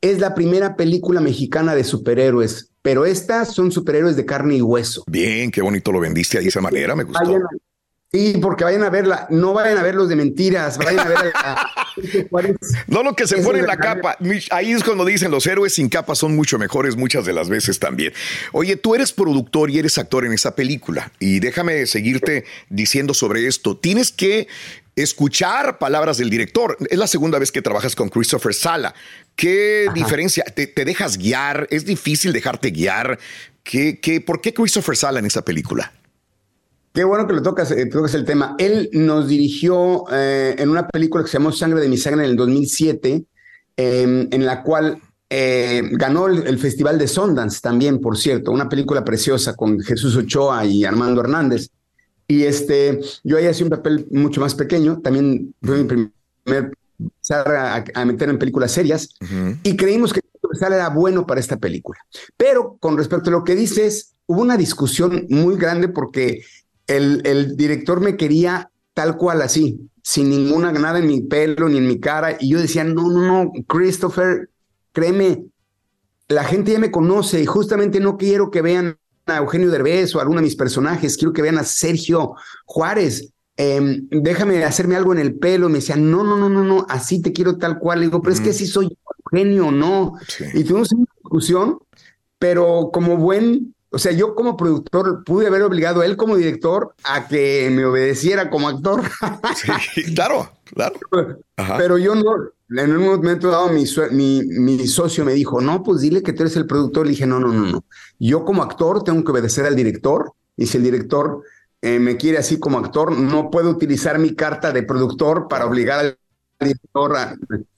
es 0.00 0.18
la 0.18 0.34
primera 0.34 0.76
película 0.76 1.20
mexicana 1.20 1.74
de 1.74 1.84
superhéroes, 1.84 2.70
pero 2.82 3.06
estas 3.06 3.54
son 3.54 3.72
superhéroes 3.72 4.16
de 4.16 4.26
carne 4.26 4.56
y 4.56 4.62
hueso. 4.62 5.04
Bien, 5.06 5.50
qué 5.50 5.62
bonito 5.62 5.92
lo 5.92 6.00
vendiste 6.00 6.40
de 6.40 6.48
esa 6.48 6.60
manera, 6.60 6.94
me 6.94 7.04
gustó. 7.04 7.40
Sí, 8.16 8.38
porque 8.40 8.64
vayan 8.64 8.82
a 8.82 8.88
verla, 8.88 9.26
no 9.28 9.52
vayan 9.52 9.76
a 9.76 9.82
ver 9.82 9.94
los 9.94 10.08
de 10.08 10.16
mentiras, 10.16 10.78
vayan 10.78 11.00
a 11.00 11.08
ver 11.08 11.32
No 12.86 13.02
lo 13.02 13.14
que 13.14 13.26
se 13.26 13.42
pone 13.42 13.58
en 13.58 13.66
la 13.66 13.76
capa. 13.76 14.16
Ahí 14.50 14.72
es 14.72 14.82
cuando 14.82 15.04
dicen 15.04 15.30
los 15.30 15.46
héroes 15.46 15.74
sin 15.74 15.90
capa 15.90 16.14
son 16.14 16.34
mucho 16.34 16.58
mejores 16.58 16.96
muchas 16.96 17.26
de 17.26 17.34
las 17.34 17.50
veces 17.50 17.78
también. 17.78 18.14
Oye, 18.52 18.76
tú 18.76 18.94
eres 18.94 19.12
productor 19.12 19.70
y 19.70 19.78
eres 19.78 19.98
actor 19.98 20.24
en 20.24 20.32
esa 20.32 20.54
película 20.54 21.12
y 21.18 21.40
déjame 21.40 21.86
seguirte 21.86 22.46
diciendo 22.70 23.12
sobre 23.12 23.46
esto. 23.46 23.76
Tienes 23.76 24.12
que 24.12 24.48
escuchar 24.94 25.76
palabras 25.76 26.16
del 26.16 26.30
director. 26.30 26.78
Es 26.88 26.98
la 26.98 27.08
segunda 27.08 27.38
vez 27.38 27.52
que 27.52 27.60
trabajas 27.60 27.94
con 27.94 28.08
Christopher 28.08 28.54
Sala. 28.54 28.94
¿Qué 29.34 29.88
diferencia? 29.92 30.42
¿Te, 30.44 30.66
dejas 30.86 31.18
guiar? 31.18 31.66
¿Es 31.70 31.84
difícil 31.84 32.32
dejarte 32.32 32.70
guiar? 32.70 33.18
¿Qué, 33.62 34.00
qué, 34.00 34.22
¿Por 34.22 34.40
qué 34.40 34.54
Christopher 34.54 34.96
Sala 34.96 35.18
en 35.18 35.26
esa 35.26 35.44
película? 35.44 35.92
Qué 36.96 37.04
bueno 37.04 37.26
que 37.26 37.34
lo 37.34 37.42
tocas, 37.42 37.70
eh, 37.72 37.84
tocas 37.84 38.14
el 38.14 38.24
tema. 38.24 38.54
Él 38.56 38.88
nos 38.94 39.28
dirigió 39.28 40.04
eh, 40.10 40.56
en 40.56 40.70
una 40.70 40.88
película 40.88 41.22
que 41.22 41.28
se 41.28 41.36
llamó 41.36 41.52
Sangre 41.52 41.82
de 41.82 41.90
mi 41.90 41.98
sangre 41.98 42.24
en 42.24 42.30
el 42.30 42.36
2007, 42.36 43.22
em, 43.76 44.28
en 44.30 44.46
la 44.46 44.62
cual 44.62 44.98
eh, 45.28 45.82
ganó 45.92 46.26
el, 46.26 46.58
Festival 46.58 46.98
de 46.98 47.06
Sundance 47.06 47.60
también, 47.60 48.00
por 48.00 48.16
cierto, 48.16 48.50
una 48.50 48.66
película 48.66 49.04
preciosa 49.04 49.54
con 49.54 49.78
Jesús 49.80 50.16
Ochoa 50.16 50.64
y 50.64 50.86
Armando 50.86 51.20
Hernández. 51.20 51.68
Y 52.26 52.44
este, 52.44 52.98
yo 53.22 53.36
ahí 53.36 53.44
hacía 53.44 53.66
un 53.66 53.70
papel 53.70 54.06
mucho 54.10 54.40
más 54.40 54.54
pequeño, 54.54 55.02
también 55.02 55.54
fue 55.60 55.76
mi 55.76 55.84
primer 55.84 56.72
a, 57.28 57.84
a 57.92 58.04
meter 58.06 58.30
en 58.30 58.38
películas 58.38 58.72
serias 58.72 59.10
y 59.62 59.76
creímos 59.76 60.14
que 60.14 60.20
era 60.62 60.88
bueno 60.88 61.26
para 61.26 61.40
esta 61.40 61.58
película. 61.58 61.98
Pero 62.38 62.78
con 62.80 62.96
respecto 62.96 63.28
a 63.28 63.32
lo 63.34 63.44
que 63.44 63.54
dices, 63.54 64.14
hubo 64.24 64.40
una 64.40 64.56
discusión 64.56 65.26
muy 65.28 65.58
grande 65.58 65.88
porque 65.88 66.42
el, 66.86 67.56
director 67.56 68.00
me 68.00 68.16
quería 68.16 68.70
tal 68.94 69.16
cual 69.16 69.42
así, 69.42 69.90
sin 70.02 70.30
ninguna 70.30 70.72
nada 70.72 70.98
en 70.98 71.06
mi 71.06 71.20
pelo 71.22 71.68
ni 71.68 71.78
en 71.78 71.86
mi 71.86 72.00
cara. 72.00 72.36
Y 72.40 72.50
yo 72.50 72.60
decía, 72.60 72.84
no, 72.84 73.10
no, 73.10 73.20
no, 73.20 73.52
Christopher, 73.66 74.50
créeme, 74.92 75.44
la 76.28 76.44
gente 76.44 76.72
ya 76.72 76.78
me 76.78 76.90
conoce 76.90 77.40
y 77.40 77.46
justamente 77.46 78.00
no 78.00 78.16
quiero 78.16 78.50
que 78.50 78.62
vean 78.62 78.98
a 79.26 79.38
Eugenio 79.38 79.70
Derbez 79.70 80.14
o 80.14 80.18
a 80.18 80.22
alguno 80.22 80.40
de 80.40 80.46
mis 80.46 80.56
personajes, 80.56 81.16
quiero 81.16 81.32
que 81.32 81.42
vean 81.42 81.58
a 81.58 81.64
Sergio 81.64 82.34
Juárez. 82.64 83.32
Em, 83.58 84.06
déjame 84.10 84.62
hacerme 84.64 84.96
algo 84.96 85.12
en 85.12 85.18
el 85.18 85.34
pelo. 85.34 85.68
Me 85.68 85.76
decía, 85.76 85.96
no, 85.96 86.22
no, 86.22 86.36
no, 86.36 86.48
no, 86.48 86.62
no, 86.62 86.86
así 86.88 87.22
te 87.22 87.32
quiero 87.32 87.56
tal 87.56 87.78
cual. 87.78 88.00
Le 88.00 88.06
digo, 88.06 88.20
pero 88.20 88.34
es 88.34 88.40
que 88.40 88.50
así 88.50 88.66
soy 88.66 88.96
Eugenio, 89.24 89.70
no. 89.70 90.14
Y 90.54 90.62
tuvimos 90.62 90.92
una 90.92 91.06
discusión, 91.22 91.78
pero 92.38 92.90
como 92.92 93.16
buen 93.16 93.74
o 93.90 93.98
sea, 93.98 94.12
yo 94.12 94.34
como 94.34 94.56
productor 94.56 95.22
pude 95.24 95.46
haber 95.46 95.62
obligado 95.62 96.00
a 96.00 96.06
él 96.06 96.16
como 96.16 96.36
director 96.36 96.94
a 97.04 97.28
que 97.28 97.70
me 97.70 97.84
obedeciera 97.84 98.50
como 98.50 98.68
actor. 98.68 99.02
Sí, 99.94 100.14
claro, 100.14 100.50
claro. 100.64 100.98
Pero 101.78 101.98
yo 101.98 102.14
no, 102.14 102.34
en 102.68 102.96
un 102.96 103.04
momento 103.04 103.50
dado 103.50 103.68
mi, 103.68 103.84
mi, 104.10 104.42
mi, 104.44 104.86
socio 104.86 105.24
me 105.24 105.32
dijo, 105.32 105.60
no, 105.60 105.82
pues 105.82 106.00
dile 106.00 106.22
que 106.22 106.32
tú 106.32 106.42
eres 106.42 106.56
el 106.56 106.66
productor. 106.66 107.06
Le 107.06 107.10
dije, 107.10 107.26
no, 107.26 107.40
no, 107.40 107.48
no, 107.52 107.66
no. 107.72 107.84
Yo 108.18 108.44
como 108.44 108.62
actor 108.62 109.02
tengo 109.04 109.24
que 109.24 109.30
obedecer 109.30 109.66
al 109.66 109.76
director 109.76 110.32
y 110.56 110.66
si 110.66 110.78
el 110.78 110.84
director 110.84 111.42
eh, 111.80 111.98
me 111.98 112.16
quiere 112.16 112.38
así 112.38 112.58
como 112.58 112.78
actor, 112.78 113.12
no 113.16 113.50
puedo 113.50 113.70
utilizar 113.70 114.18
mi 114.18 114.34
carta 114.34 114.72
de 114.72 114.82
productor 114.82 115.48
para 115.48 115.66
obligar 115.66 116.00
al 116.00 116.18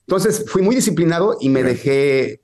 Entonces 0.09 0.43
fui 0.47 0.63
muy 0.63 0.75
disciplinado 0.75 1.37
y 1.39 1.49
me 1.49 1.61
dejé 1.61 2.31
eh, 2.31 2.39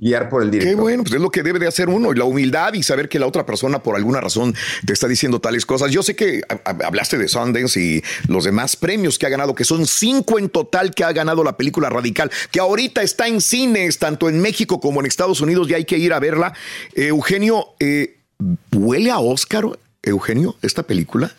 guiar 0.00 0.30
por 0.30 0.42
el 0.42 0.50
director. 0.50 0.76
Qué 0.76 0.80
bueno, 0.80 1.02
pues 1.02 1.14
es 1.14 1.20
lo 1.20 1.28
que 1.28 1.42
debe 1.42 1.58
de 1.58 1.66
hacer 1.66 1.90
uno, 1.90 2.10
la 2.14 2.24
humildad 2.24 2.72
y 2.72 2.82
saber 2.82 3.10
que 3.10 3.18
la 3.18 3.26
otra 3.26 3.44
persona 3.44 3.82
por 3.82 3.96
alguna 3.96 4.18
razón 4.18 4.54
te 4.86 4.94
está 4.94 5.08
diciendo 5.08 5.38
tales 5.38 5.66
cosas. 5.66 5.90
Yo 5.90 6.02
sé 6.02 6.16
que 6.16 6.40
hablaste 6.64 7.18
de 7.18 7.28
Sundance 7.28 7.78
y 7.78 8.02
los 8.28 8.44
demás 8.44 8.76
premios 8.76 9.18
que 9.18 9.26
ha 9.26 9.28
ganado, 9.28 9.54
que 9.54 9.64
son 9.64 9.86
cinco 9.86 10.38
en 10.38 10.48
total 10.48 10.94
que 10.94 11.04
ha 11.04 11.12
ganado 11.12 11.44
la 11.44 11.58
película 11.58 11.90
Radical, 11.90 12.30
que 12.50 12.60
ahorita 12.60 13.02
está 13.02 13.28
en 13.28 13.42
cines, 13.42 13.98
tanto 13.98 14.30
en 14.30 14.40
México 14.40 14.80
como 14.80 15.00
en 15.00 15.04
Estados 15.04 15.42
Unidos, 15.42 15.68
y 15.68 15.74
hay 15.74 15.84
que 15.84 15.98
ir 15.98 16.14
a 16.14 16.18
verla. 16.18 16.54
Eh, 16.94 17.08
Eugenio, 17.08 17.74
eh, 17.78 18.20
¿huele 18.74 19.10
a 19.10 19.18
Oscar, 19.18 19.66
Eugenio, 20.02 20.56
esta 20.62 20.82
película? 20.82 21.30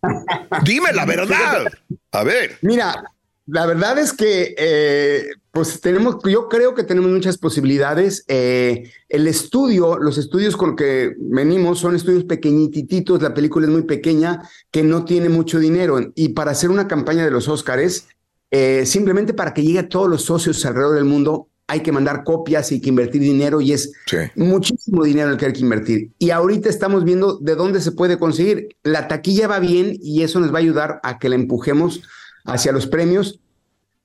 Dime 0.64 0.94
la 0.94 1.04
verdad. 1.04 1.66
A 2.10 2.24
ver. 2.24 2.56
Mira, 2.62 3.04
la 3.52 3.66
verdad 3.66 3.98
es 3.98 4.12
que, 4.12 4.54
eh, 4.56 5.26
pues 5.50 5.80
tenemos, 5.80 6.16
yo 6.24 6.48
creo 6.48 6.74
que 6.74 6.84
tenemos 6.84 7.10
muchas 7.10 7.36
posibilidades. 7.36 8.24
Eh, 8.28 8.90
el 9.08 9.26
estudio, 9.26 9.98
los 9.98 10.18
estudios 10.18 10.56
con 10.56 10.76
que 10.76 11.14
venimos 11.18 11.80
son 11.80 11.96
estudios 11.96 12.24
pequeñititos, 12.24 13.20
la 13.20 13.34
película 13.34 13.66
es 13.66 13.72
muy 13.72 13.82
pequeña, 13.82 14.42
que 14.70 14.82
no 14.82 15.04
tiene 15.04 15.28
mucho 15.28 15.58
dinero. 15.58 15.98
Y 16.14 16.30
para 16.30 16.52
hacer 16.52 16.70
una 16.70 16.86
campaña 16.86 17.24
de 17.24 17.32
los 17.32 17.48
Óscares, 17.48 18.06
eh, 18.52 18.84
simplemente 18.86 19.34
para 19.34 19.52
que 19.52 19.62
llegue 19.62 19.80
a 19.80 19.88
todos 19.88 20.08
los 20.08 20.22
socios 20.22 20.64
alrededor 20.64 20.94
del 20.94 21.04
mundo, 21.04 21.48
hay 21.66 21.80
que 21.80 21.92
mandar 21.92 22.24
copias 22.24 22.72
y 22.72 22.80
que 22.80 22.88
invertir 22.88 23.20
dinero 23.20 23.60
y 23.60 23.72
es 23.72 23.92
muchísimo 24.34 25.04
dinero 25.04 25.30
el 25.30 25.36
que 25.36 25.46
hay 25.46 25.52
que 25.52 25.60
invertir. 25.60 26.10
Y 26.18 26.30
ahorita 26.30 26.68
estamos 26.68 27.04
viendo 27.04 27.38
de 27.38 27.54
dónde 27.54 27.80
se 27.80 27.92
puede 27.92 28.18
conseguir. 28.18 28.70
La 28.82 29.06
taquilla 29.06 29.46
va 29.46 29.60
bien 29.60 29.96
y 30.02 30.22
eso 30.22 30.40
nos 30.40 30.52
va 30.52 30.56
a 30.56 30.62
ayudar 30.62 31.00
a 31.04 31.20
que 31.20 31.28
la 31.28 31.36
empujemos 31.36 32.02
hacia 32.44 32.72
los 32.72 32.86
premios. 32.86 33.40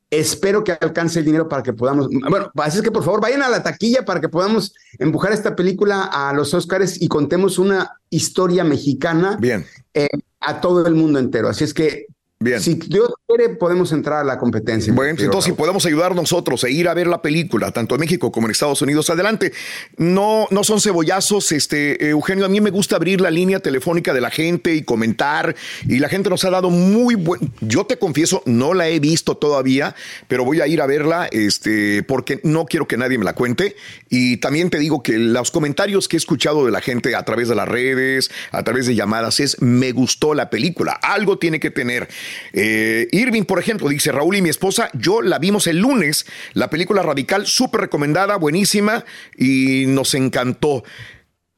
Espero 0.10 0.63
que 0.63 0.72
alcance 0.72 1.20
el 1.20 1.25
dinero 1.25 1.50
para 1.50 1.63
que 1.63 1.74
podamos. 1.74 2.08
Bueno, 2.10 2.51
así 2.56 2.77
es 2.77 2.84
que 2.84 2.92
por 2.92 3.04
favor 3.04 3.22
vayan 3.22 3.42
a 3.42 3.50
la 3.50 3.63
taquilla 3.63 4.06
para 4.06 4.22
que 4.22 4.30
podamos 4.30 4.74
empujar 5.00 5.34
esta 5.34 5.56
película 5.56 6.04
a 6.04 6.32
los 6.34 6.54
Oscars 6.54 7.01
y 7.01 7.08
contemos 7.08 7.58
una 7.58 8.00
historia 8.10 8.63
mexicana 8.63 9.38
Bien. 9.39 9.65
Eh, 9.94 10.08
a 10.39 10.62
todo 10.62 10.86
el 10.86 10.94
mundo 10.94 11.20
entero. 11.20 11.50
Así 11.50 11.63
es 11.63 11.74
que 11.74 12.06
Bien. 12.38 12.60
Si 12.60 12.74
Dios 12.74 13.13
quiere, 13.25 13.56
podemos 13.56 13.94
entrar 13.94 14.20
a 14.20 14.24
la 14.25 14.38
competencia. 14.38 14.92
Bueno, 14.92 15.15
entonces 15.18 15.51
si 15.51 15.58
podemos 15.58 15.86
ayudar 15.86 16.13
nosotros 16.13 16.65
e 16.65 16.72
ir 16.72 16.89
a 16.89 16.94
ver 16.94 17.08
la 17.08 17.22
película, 17.22 17.72
tanto 17.72 17.96
en 17.96 18.01
México 18.01 18.30
como 18.30 18.48
en 18.48 18.51
Estados 18.51 18.82
Unidos, 18.82 19.10
adelante. 19.10 19.54
No, 19.98 20.46
no 20.51 20.65
son 20.65 20.82
cebollazos, 20.82 21.54
este, 21.54 22.10
Eugenio, 22.10 22.46
a 22.46 22.50
mí 22.50 22.60
me 22.60 22.72
gusta 22.72 22.98
abrir 22.98 23.22
la 23.22 23.32
línea 23.32 23.62
telefónica 23.62 24.13
de 24.13 24.20
la 24.20 24.32
gente 24.32 24.75
y 24.75 24.84
comentar, 24.84 25.56
y 25.88 26.00
la 26.00 26.10
gente 26.10 26.30
nos 26.30 26.44
ha 26.44 26.50
dado 26.50 26.70
muy 26.70 27.15
buen, 27.15 27.54
yo 27.62 27.86
te 27.86 27.98
confieso, 27.98 28.44
no 28.46 28.74
la 28.74 28.89
he 28.89 29.00
visto 29.00 29.38
todavía, 29.38 29.96
pero 30.27 30.44
voy 30.44 30.60
a 30.60 30.68
ir 30.68 30.82
a 30.82 30.88
verla, 30.88 31.30
este, 31.32 32.04
porque 32.04 32.42
no 32.44 32.65
quiero 32.65 32.86
que 32.86 32.98
nadie 32.98 33.18
me 33.18 33.25
la 33.25 33.34
cuente, 33.34 33.77
y 34.10 34.38
también 34.38 34.70
te 34.70 34.77
digo 34.77 35.01
que 35.01 35.18
los 35.18 35.51
comentarios 35.51 36.10
que 36.10 36.18
he 36.18 36.20
escuchado 36.20 36.65
de 36.65 36.72
la 36.72 36.82
gente 36.82 37.15
a 37.15 37.24
través 37.24 37.48
de 37.48 37.56
las 37.56 37.68
redes, 37.68 38.30
a 38.51 38.63
través 38.63 38.88
de 38.88 38.96
llamadas, 38.96 39.39
es, 39.39 39.62
me 39.62 39.94
gustó 39.94 40.34
la 40.34 40.50
película, 40.50 40.92
algo 40.92 41.38
tiene 41.38 41.62
que 41.62 41.72
tener. 41.72 42.10
Eh, 42.54 43.08
Irving, 43.12 43.44
por 43.44 43.60
ejemplo, 43.60 43.89
dice 43.89 44.12
Raúl 44.12 44.36
y 44.36 44.42
mi 44.42 44.50
esposa, 44.50 44.89
yo 44.94 45.22
la 45.22 45.39
vimos 45.39 45.68
el 45.68 45.80
lunes, 45.80 46.25
la 46.54 46.70
película 46.70 47.01
radical, 47.01 47.46
súper 47.46 47.82
recomendada, 47.82 48.38
buenísima 48.38 49.06
y 49.38 49.86
nos 49.88 50.13
encantó. 50.13 50.84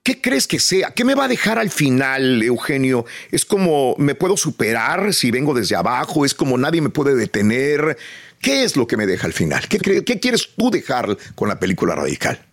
¿Qué 0.04 0.22
crees 0.22 0.48
que 0.48 0.60
sea? 0.60 0.92
¿Qué 0.92 1.04
me 1.04 1.16
va 1.16 1.26
a 1.26 1.28
dejar 1.28 1.60
al 1.60 1.70
final, 1.70 2.42
Eugenio? 2.42 3.06
¿Es 3.30 3.44
como 3.44 3.94
me 3.98 4.16
puedo 4.16 4.38
superar 4.38 5.14
si 5.14 5.32
vengo 5.32 5.54
desde 5.54 5.76
abajo? 5.76 6.24
¿Es 6.24 6.34
como 6.34 6.58
nadie 6.58 6.80
me 6.80 6.88
puede 6.90 7.14
detener? 7.14 7.98
¿Qué 8.40 8.64
es 8.64 8.78
lo 8.78 8.88
que 8.88 8.96
me 8.96 9.06
deja 9.06 9.28
al 9.28 9.34
final? 9.34 9.68
¿Qué, 9.68 9.80
qué 9.80 10.20
quieres 10.22 10.48
tú 10.56 10.72
dejar 10.72 11.18
con 11.36 11.50
la 11.50 11.60
película 11.60 11.94
radical? 11.94 12.47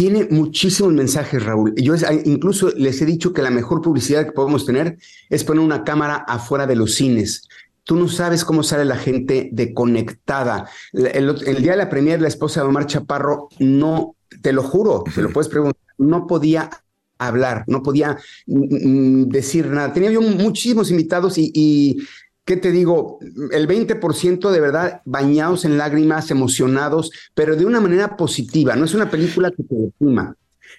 Tiene 0.00 0.28
muchísimos 0.30 0.94
mensajes, 0.94 1.44
Raúl. 1.44 1.74
Yo 1.76 1.92
incluso 2.24 2.70
les 2.70 3.02
he 3.02 3.04
dicho 3.04 3.34
que 3.34 3.42
la 3.42 3.50
mejor 3.50 3.82
publicidad 3.82 4.24
que 4.24 4.32
podemos 4.32 4.64
tener 4.64 4.96
es 5.28 5.44
poner 5.44 5.62
una 5.62 5.84
cámara 5.84 6.24
afuera 6.26 6.66
de 6.66 6.74
los 6.74 6.94
cines. 6.94 7.46
Tú 7.84 7.96
no 7.96 8.08
sabes 8.08 8.46
cómo 8.46 8.62
sale 8.62 8.86
la 8.86 8.96
gente 8.96 9.50
deconectada. 9.52 10.70
El, 10.94 11.36
día 11.60 11.72
de 11.72 11.76
la 11.76 11.90
premier, 11.90 12.18
la 12.18 12.28
esposa 12.28 12.62
de 12.62 12.68
Omar 12.68 12.86
Chaparro 12.86 13.50
no, 13.58 14.16
te 14.40 14.54
lo 14.54 14.62
juro, 14.62 15.04
te 15.14 15.20
lo 15.20 15.34
puedes 15.34 15.50
preguntar, 15.50 15.82
no 15.98 16.26
podía 16.26 16.70
hablar, 17.18 17.64
no 17.66 17.82
podía 17.82 18.16
mm, 18.46 19.24
mm, 19.24 19.28
decir 19.28 19.66
nada. 19.66 19.92
Tenía 19.92 20.12
yo 20.12 20.22
muchísimos 20.22 20.90
invitados 20.90 21.36
y 21.36 21.98
¿qué 22.50 22.56
te 22.56 22.72
digo? 22.72 23.20
El 23.52 23.68
20% 23.68 24.50
de 24.50 24.60
verdad 24.60 25.02
bañados 25.04 25.64
en 25.64 25.78
lágrimas, 25.78 26.32
emocionados, 26.32 27.12
pero 27.32 27.54
de 27.54 27.64
una 27.64 27.80
manera 27.80 28.16
positiva. 28.16 28.74
No 28.74 28.86
es 28.86 28.92
una 28.92 29.08
película 29.08 29.52
que 29.52 29.62
te 29.62 29.76
deprima. 29.76 30.34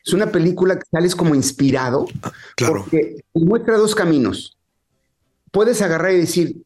Es 0.05 0.11
una 0.11 0.29
película 0.33 0.77
que 0.77 0.83
sales 0.91 1.15
como 1.15 1.33
inspirado. 1.33 2.07
Ah, 2.23 2.33
claro. 2.57 2.81
Porque 2.81 3.23
muestra 3.33 3.77
dos 3.77 3.95
caminos. 3.95 4.57
Puedes 5.49 5.81
agarrar 5.81 6.11
y 6.11 6.17
decir, 6.17 6.57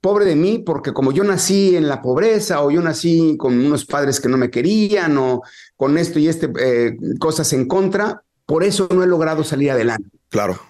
pobre 0.00 0.24
de 0.24 0.34
mí, 0.34 0.58
porque 0.58 0.92
como 0.92 1.12
yo 1.12 1.22
nací 1.22 1.76
en 1.76 1.86
la 1.86 2.02
pobreza 2.02 2.64
o 2.64 2.72
yo 2.72 2.82
nací 2.82 3.36
con 3.38 3.56
unos 3.56 3.84
padres 3.84 4.18
que 4.18 4.28
no 4.28 4.36
me 4.36 4.50
querían 4.50 5.16
o 5.16 5.42
con 5.76 5.96
esto 5.96 6.18
y 6.18 6.26
este 6.26 6.50
eh, 6.58 6.96
cosas 7.20 7.52
en 7.52 7.68
contra, 7.68 8.24
por 8.46 8.64
eso 8.64 8.88
no 8.92 9.04
he 9.04 9.06
logrado 9.06 9.44
salir 9.44 9.70
adelante. 9.70 10.10
Claro 10.28 10.69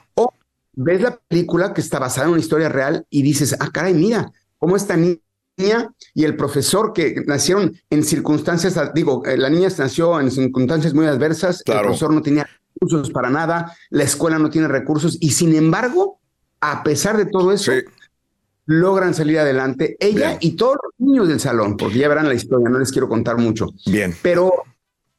ves 0.72 1.00
la 1.00 1.18
película 1.28 1.72
que 1.72 1.80
está 1.80 1.98
basada 1.98 2.26
en 2.26 2.32
una 2.32 2.40
historia 2.40 2.68
real 2.68 3.06
y 3.10 3.22
dices, 3.22 3.56
ah, 3.58 3.70
caray, 3.72 3.94
mira, 3.94 4.32
cómo 4.58 4.76
esta 4.76 4.96
niña 4.96 5.20
y 6.14 6.24
el 6.24 6.36
profesor 6.36 6.92
que 6.92 7.22
nacieron 7.26 7.76
en 7.90 8.04
circunstancias, 8.04 8.78
digo, 8.94 9.24
eh, 9.26 9.36
la 9.36 9.50
niña 9.50 9.68
nació 9.76 10.20
en 10.20 10.30
circunstancias 10.30 10.94
muy 10.94 11.06
adversas, 11.06 11.62
el 11.66 11.80
profesor 11.80 12.12
no 12.12 12.22
tenía 12.22 12.48
recursos 12.74 13.10
para 13.10 13.30
nada, 13.30 13.76
la 13.90 14.04
escuela 14.04 14.38
no 14.38 14.50
tiene 14.50 14.68
recursos 14.68 15.18
y 15.20 15.30
sin 15.30 15.54
embargo, 15.54 16.20
a 16.60 16.82
pesar 16.82 17.16
de 17.16 17.26
todo 17.26 17.52
eso, 17.52 17.72
logran 18.66 19.14
salir 19.14 19.38
adelante, 19.38 19.96
ella 19.98 20.38
y 20.40 20.52
todos 20.52 20.76
los 20.82 20.92
niños 20.98 21.28
del 21.28 21.40
salón, 21.40 21.76
porque 21.76 21.98
ya 21.98 22.08
verán 22.08 22.28
la 22.28 22.34
historia, 22.34 22.68
no 22.68 22.78
les 22.78 22.92
quiero 22.92 23.08
contar 23.08 23.36
mucho. 23.36 23.66
Bien. 23.86 24.14
Pero 24.22 24.52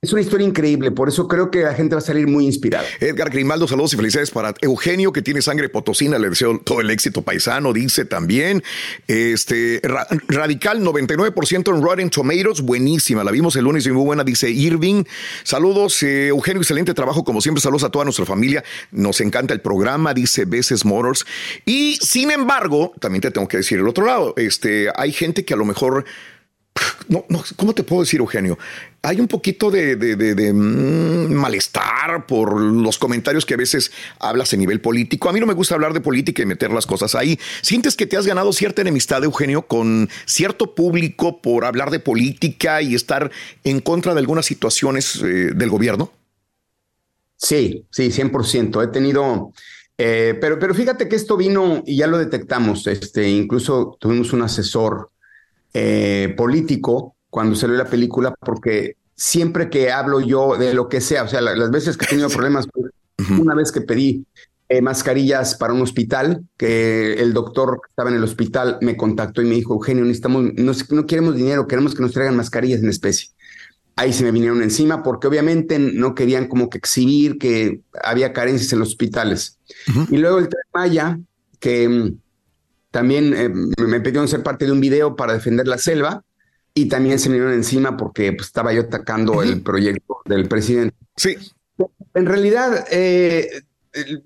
es 0.03 0.12
una 0.13 0.24
historia 0.24 0.48
increíble, 0.48 0.89
por 0.89 1.10
eso 1.10 1.27
creo 1.27 1.51
que 1.51 1.60
la 1.60 1.75
gente 1.75 1.93
va 1.93 2.00
a 2.00 2.03
salir 2.03 2.25
muy 2.25 2.46
inspirada. 2.46 2.84
Edgar 3.00 3.29
Grimaldo, 3.29 3.67
saludos 3.67 3.93
y 3.93 3.98
felicidades 3.98 4.31
para 4.31 4.55
Eugenio, 4.60 5.13
que 5.13 5.22
tiene 5.22 5.43
sangre 5.43 5.70
potosina, 5.70 6.17
le 6.17 6.27
deseo 6.27 6.58
todo 6.58 6.81
el 6.81 6.89
éxito 6.89 7.22
paisano, 7.22 7.72
dice 7.72 8.05
también. 8.05 8.63
Este, 9.05 9.79
Radical, 10.27 10.81
99% 10.81 11.75
en 11.75 11.84
Rotten 11.84 12.10
Tomatoes, 12.10 12.62
buenísima, 12.62 13.24
la 13.24 13.29
vimos 13.29 13.55
el 13.58 13.65
lunes 13.65 13.86
y 13.86 13.91
muy 13.91 14.03
buena, 14.03 14.24
dice 14.24 14.50
Irving. 14.50 15.03
Saludos, 15.43 16.01
eh, 16.01 16.29
Eugenio, 16.29 16.62
excelente 16.63 16.96
trabajo, 16.96 17.24
como 17.24 17.39
siempre, 17.39 17.62
saludos 17.62 17.84
a 17.84 17.91
toda 17.91 18.03
nuestra 18.03 18.25
familia, 18.25 18.63
nos 18.89 19.22
encanta 19.22 19.53
el 19.53 19.62
programa, 19.62 20.15
dice 20.15 20.46
Beses 20.46 20.84
Motors. 20.84 21.27
Y 21.63 22.00
sin 22.01 22.31
embargo, 22.31 22.91
también 23.00 23.22
te 23.22 23.29
tengo 23.29 23.48
que 23.48 23.58
decir 23.58 23.77
el 23.77 23.88
otro 23.88 24.08
lado, 24.08 24.34
este, 24.36 24.89
hay 24.96 25.12
gente 25.12 25.46
que 25.46 25.53
a 25.53 25.58
lo 25.58 25.65
mejor 25.65 26.05
no, 27.08 27.25
no, 27.29 27.43
¿cómo 27.55 27.74
te 27.74 27.84
puedo 27.84 28.01
decir, 28.01 28.20
Eugenio? 28.20 28.58
Hay 29.03 29.20
un 29.20 29.27
poquito 29.27 29.72
de, 29.72 29.96
mm, 30.53 31.34
malestar 31.34 32.27
por 32.27 32.62
los 32.62 33.00
comentarios 33.00 33.48
que 33.48 33.55
a 33.55 33.58
veces 33.58 33.91
hablas 34.20 34.53
a 34.53 34.58
nivel 34.58 34.79
político. 34.79 35.27
A 35.27 35.34
mí 35.34 35.39
no 35.39 35.48
me 35.48 35.55
gusta 35.55 35.74
hablar 35.74 35.93
de 35.93 36.01
política 36.01 36.43
y 36.43 36.46
meter 36.46 36.72
las 36.72 36.86
cosas 36.86 37.15
ahí. 37.15 37.39
¿Sientes 37.63 37.96
que 37.96 38.05
te 38.05 38.15
has 38.15 38.27
ganado 38.27 38.53
cierta 38.53 38.81
enemistad, 38.81 39.24
Eugenio, 39.24 39.63
con 39.63 40.08
cierto 40.25 40.75
público 40.75 41.41
por 41.41 41.65
hablar 41.65 41.89
de 41.89 42.00
política 42.00 42.84
y 42.84 42.93
estar 42.93 43.31
en 43.63 43.79
contra 43.79 44.13
de 44.13 44.20
algunas 44.20 44.46
situaciones 44.46 45.15
eh, 45.24 45.51
del 45.55 45.70
gobierno? 45.70 46.12
Sí, 47.38 47.86
sí, 47.89 48.12
100%. 48.12 48.84
He 48.84 48.88
tenido... 48.88 49.51
Eh, 49.98 50.38
pero, 50.39 50.60
pero 50.60 50.75
fíjate 50.75 51.08
que 51.08 51.15
esto 51.15 51.38
vino 51.38 51.84
y 51.88 51.98
ya 51.98 52.05
lo 52.05 52.20
detectamos. 52.20 52.86
Este, 52.86 53.27
incluso 53.27 53.98
tuvimos 54.00 54.31
un 54.34 54.43
asesor 54.43 55.10
eh, 55.74 56.34
político 56.38 57.15
cuando 57.32 57.56
salió 57.56 57.78
la 57.78 57.90
película, 57.90 58.36
porque 58.40 58.98
siempre 59.16 59.70
que 59.70 59.92
hablo 59.92 60.20
yo 60.20 60.58
de 60.58 60.74
lo 60.76 60.90
que 60.90 61.02
sea, 61.02 61.24
o 61.24 61.28
sea, 61.28 61.42
las 61.42 61.72
veces 61.72 61.98
que 61.98 62.06
he 62.06 62.10
tenido 62.10 62.30
problemas, 62.30 62.68
una 63.40 63.56
vez 63.56 63.72
que 63.72 63.82
pedí 63.82 64.26
eh, 64.68 64.82
mascarillas 64.82 65.56
para 65.56 65.74
un 65.74 65.82
hospital, 65.82 66.44
que 66.58 67.14
el 67.14 67.34
doctor 67.34 67.80
que 67.82 67.90
estaba 67.90 68.10
en 68.10 68.18
el 68.18 68.24
hospital 68.24 68.80
me 68.82 68.98
contactó 68.98 69.42
y 69.42 69.46
me 69.46 69.56
dijo, 69.56 69.74
Eugenio, 69.74 70.04
necesitamos, 70.04 70.54
no, 70.56 70.74
no 70.90 71.06
queremos 71.08 71.36
dinero, 71.36 71.68
queremos 71.68 71.96
que 71.96 72.02
nos 72.02 72.12
traigan 72.12 72.36
mascarillas 72.36 72.82
en 72.82 72.90
especie. 72.90 73.30
Ahí 73.96 74.12
se 74.12 74.24
me 74.26 74.32
vinieron 74.32 74.62
encima 74.62 75.02
porque 75.02 75.28
obviamente 75.28 75.80
no 75.80 76.16
querían 76.16 76.48
como 76.48 76.70
que 76.70 76.80
exhibir 76.80 77.38
que 77.38 77.82
había 78.04 78.34
carencias 78.34 78.74
en 78.74 78.80
los 78.80 78.90
hospitales. 78.90 79.58
Y 80.10 80.18
luego 80.18 80.40
el 80.40 80.50
Tren 80.50 80.64
Maya, 80.74 81.20
que 81.60 81.88
mm, 81.88 82.18
también 82.92 83.34
eh, 83.34 83.50
me 83.50 84.02
pidieron 84.02 84.28
ser 84.28 84.44
parte 84.44 84.66
de 84.66 84.72
un 84.74 84.82
video 84.82 85.16
para 85.16 85.34
defender 85.34 85.68
la 85.68 85.78
selva 85.78 86.24
y 86.74 86.86
también 86.88 87.20
se 87.20 87.30
me 87.30 87.36
dieron 87.36 87.54
encima 87.54 87.98
porque 87.98 88.32
pues, 88.34 88.48
estaba 88.48 88.74
yo 88.74 88.82
atacando 88.82 89.42
el 89.44 89.62
proyecto 89.62 90.22
del 90.25 90.48
presidente. 90.48 90.96
Sí. 91.18 91.36
En 92.13 92.25
realidad, 92.25 92.86
eh, 92.92 93.63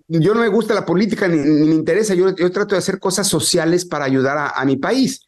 yo 0.08 0.34
no 0.34 0.42
me 0.42 0.48
gusta 0.48 0.74
la 0.74 0.86
política 0.86 1.28
ni, 1.28 1.38
me 1.38 1.74
interesa. 1.74 2.14
Yo, 2.14 2.36
yo, 2.36 2.52
trato 2.52 2.76
de 2.76 2.80
hacer 2.80 3.00
cosas 3.00 3.28
sociales 3.28 3.86
para 3.86 4.06
ayudar 4.06 4.54
a, 4.56 4.66
mi 4.66 4.78
país. 4.78 5.28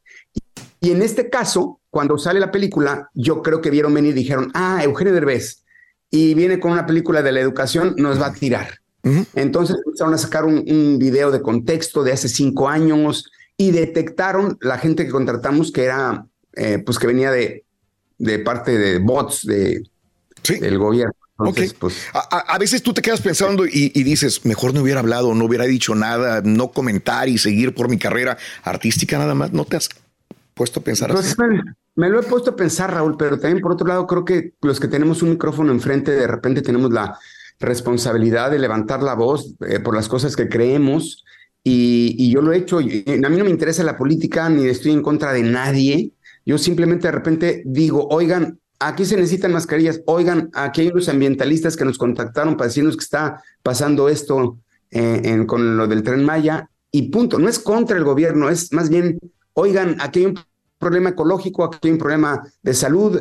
Y 0.80 0.92
en 0.92 1.02
este 1.02 1.30
caso, 1.30 1.80
cuando 1.90 2.18
sale 2.18 2.40
la 2.40 2.52
película, 2.52 3.10
yo 3.14 3.42
creo 3.42 3.62
que 3.62 3.72
vieron 3.72 3.94
venir 3.94 4.12
y 4.12 4.20
dijeron, 4.20 4.52
ah, 4.54 4.82
Eugenio 4.84 5.14
Derbez, 5.14 5.64
y 6.12 6.36
viene 6.36 6.60
con 6.60 6.72
una 6.72 6.86
película 6.86 7.24
de 7.24 7.32
la 7.32 7.40
educación, 7.40 7.96
nos 7.98 8.22
va 8.22 8.28
a 8.28 8.34
tirar. 8.34 8.80
Entonces 9.36 9.78
empezaron 9.86 10.14
a 10.14 10.18
sacar 10.18 10.44
un, 10.44 10.66
un, 10.68 11.00
video 11.00 11.32
de 11.32 11.42
contexto 11.42 12.04
de 12.04 12.12
hace 12.12 12.28
cinco 12.28 12.68
años 12.68 13.32
y 13.56 13.72
detectaron 13.72 14.58
la 14.60 14.78
gente 14.78 15.06
que 15.06 15.12
contratamos 15.12 15.72
que 15.72 15.86
era, 15.86 16.28
eh, 16.58 16.80
pues 16.80 17.00
que 17.00 17.08
venía 17.08 17.32
de, 17.32 17.64
de 18.18 18.40
parte 18.40 18.78
de 18.78 19.00
bots 19.00 19.46
de, 19.46 19.84
del 20.60 20.78
gobierno. 20.78 21.14
Entonces, 21.40 21.74
pues, 21.76 22.08
a, 22.14 22.20
a, 22.40 22.58
veces 22.58 22.82
tú 22.82 22.94
te 22.94 23.02
quedas 23.04 23.22
pensando 23.22 23.68
y, 23.68 23.92
y, 23.94 24.04
dices, 24.04 24.44
mejor 24.44 24.74
no 24.74 24.82
hubiera 24.82 25.02
hablado, 25.02 25.36
no 25.36 25.46
hubiera 25.46 25.66
dicho 25.66 25.94
nada, 25.94 26.42
no 26.44 26.72
comentar 26.72 27.30
y 27.30 27.38
seguir 27.38 27.76
por 27.76 27.90
mi 27.90 28.00
carrera 28.00 28.40
artística 28.64 29.20
nada 29.20 29.36
más. 29.36 29.54
¿No 29.54 29.64
te 29.64 29.78
has 29.78 29.88
puesto 30.56 30.80
a 30.80 30.84
pensar 30.84 31.12
pues, 31.12 31.28
así? 31.28 31.36
Me, 31.40 31.62
me, 31.96 32.10
lo 32.10 32.20
he 32.20 32.24
puesto 32.24 32.52
a 32.52 32.56
pensar, 32.56 32.92
Raúl, 32.92 33.18
pero 33.18 33.40
también 33.40 33.62
por 33.62 33.74
otro 33.74 33.86
lado 33.86 34.08
creo 34.08 34.26
que 34.26 34.54
los 34.64 34.80
que 34.80 34.88
tenemos 34.88 35.22
un 35.22 35.30
micrófono 35.30 35.72
enfrente 35.72 36.12
de 36.12 36.26
repente 36.26 36.64
tenemos 36.64 36.92
la 36.92 37.20
responsabilidad 37.60 38.50
de 38.50 38.58
levantar 38.58 39.04
la 39.04 39.14
voz 39.14 39.54
eh, 39.68 39.80
por 39.80 39.96
las 39.96 40.08
cosas 40.08 40.36
que 40.36 40.50
creemos 40.50 41.24
y, 41.64 42.16
y, 42.18 42.32
yo 42.32 42.42
lo 42.42 42.52
he 42.52 42.58
hecho. 42.58 42.82
Y 42.82 43.04
a 43.08 43.30
mí 43.30 43.38
no 43.38 43.44
me 43.44 43.52
interesa 43.52 43.84
la 43.84 43.98
política 43.98 44.50
ni 44.50 44.66
estoy 44.66 44.94
en 44.94 45.04
contra 45.04 45.34
de 45.34 45.44
nadie. 45.44 46.14
Yo 46.48 46.58
simplemente 46.58 47.10
de 47.10 47.12
repente 47.12 47.62
digo, 47.66 48.08
oigan, 48.10 48.58
aquí 48.80 49.04
se 49.04 49.18
necesitan 49.18 49.52
mascarillas. 49.52 50.02
Oigan, 50.06 50.50
aquí 50.54 50.80
hay 50.80 50.88
unos 50.88 51.10
ambientalistas 51.10 51.76
que 51.76 51.84
nos 51.84 51.98
contactaron 51.98 52.56
para 52.56 52.70
decirnos 52.70 52.96
que 52.96 53.04
está 53.04 53.44
pasando 53.62 54.08
esto 54.08 54.58
eh, 54.90 55.24
en, 55.26 55.46
con 55.46 55.76
lo 55.76 55.88
del 55.88 56.04
tren 56.04 56.24
Maya 56.24 56.70
y 56.90 57.10
punto. 57.10 57.38
No 57.38 57.50
es 57.50 57.60
contra 57.60 57.98
el 57.98 58.06
gobierno, 58.06 58.50
es 58.50 58.72
más 58.72 58.90
bien, 58.90 59.20
oigan, 59.56 59.98
aquí 60.00 60.20
hay 60.20 60.26
un 60.28 60.40
problema 60.80 61.10
ecológico, 61.10 61.66
aquí 61.66 61.90
hay 61.90 61.92
un 61.92 61.98
problema 61.98 62.42
de 62.64 62.74
salud, 62.74 63.20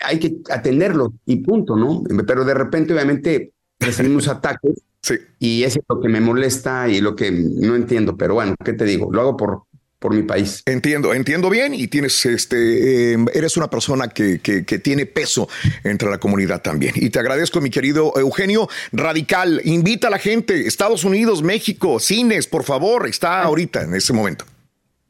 hay 0.00 0.18
que 0.18 0.38
atenderlo 0.50 1.14
y 1.26 1.36
punto, 1.36 1.76
¿no? 1.76 2.02
Pero 2.26 2.44
de 2.44 2.54
repente, 2.54 2.92
obviamente, 2.92 3.52
recibimos 3.78 4.26
ataques 4.28 4.82
sí. 5.00 5.14
y 5.38 5.62
eso 5.62 5.78
es 5.78 5.84
lo 5.88 6.00
que 6.00 6.08
me 6.08 6.20
molesta 6.20 6.88
y 6.88 7.00
lo 7.00 7.14
que 7.14 7.30
no 7.30 7.76
entiendo. 7.76 8.16
Pero 8.16 8.34
bueno, 8.34 8.56
¿qué 8.64 8.72
te 8.72 8.84
digo? 8.84 9.12
Lo 9.12 9.20
hago 9.20 9.36
por, 9.36 9.62
por 10.04 10.14
mi 10.14 10.22
país. 10.22 10.62
Entiendo, 10.66 11.14
entiendo 11.14 11.48
bien 11.48 11.72
y 11.72 11.88
tienes 11.88 12.26
este, 12.26 13.14
eh, 13.14 13.16
eres 13.32 13.56
una 13.56 13.70
persona 13.70 14.08
que, 14.08 14.38
que, 14.38 14.66
que, 14.66 14.78
tiene 14.78 15.06
peso 15.06 15.48
entre 15.82 16.10
la 16.10 16.18
comunidad 16.18 16.60
también. 16.60 16.92
Y 16.94 17.08
te 17.08 17.20
agradezco, 17.20 17.62
mi 17.62 17.70
querido 17.70 18.12
Eugenio 18.14 18.68
Radical. 18.92 19.62
Invita 19.64 20.08
a 20.08 20.10
la 20.10 20.18
gente, 20.18 20.66
Estados 20.66 21.04
Unidos, 21.04 21.42
México, 21.42 21.98
cines, 22.00 22.46
por 22.46 22.64
favor, 22.64 23.08
está 23.08 23.40
ahorita 23.44 23.80
en 23.80 23.94
ese 23.94 24.12
momento. 24.12 24.44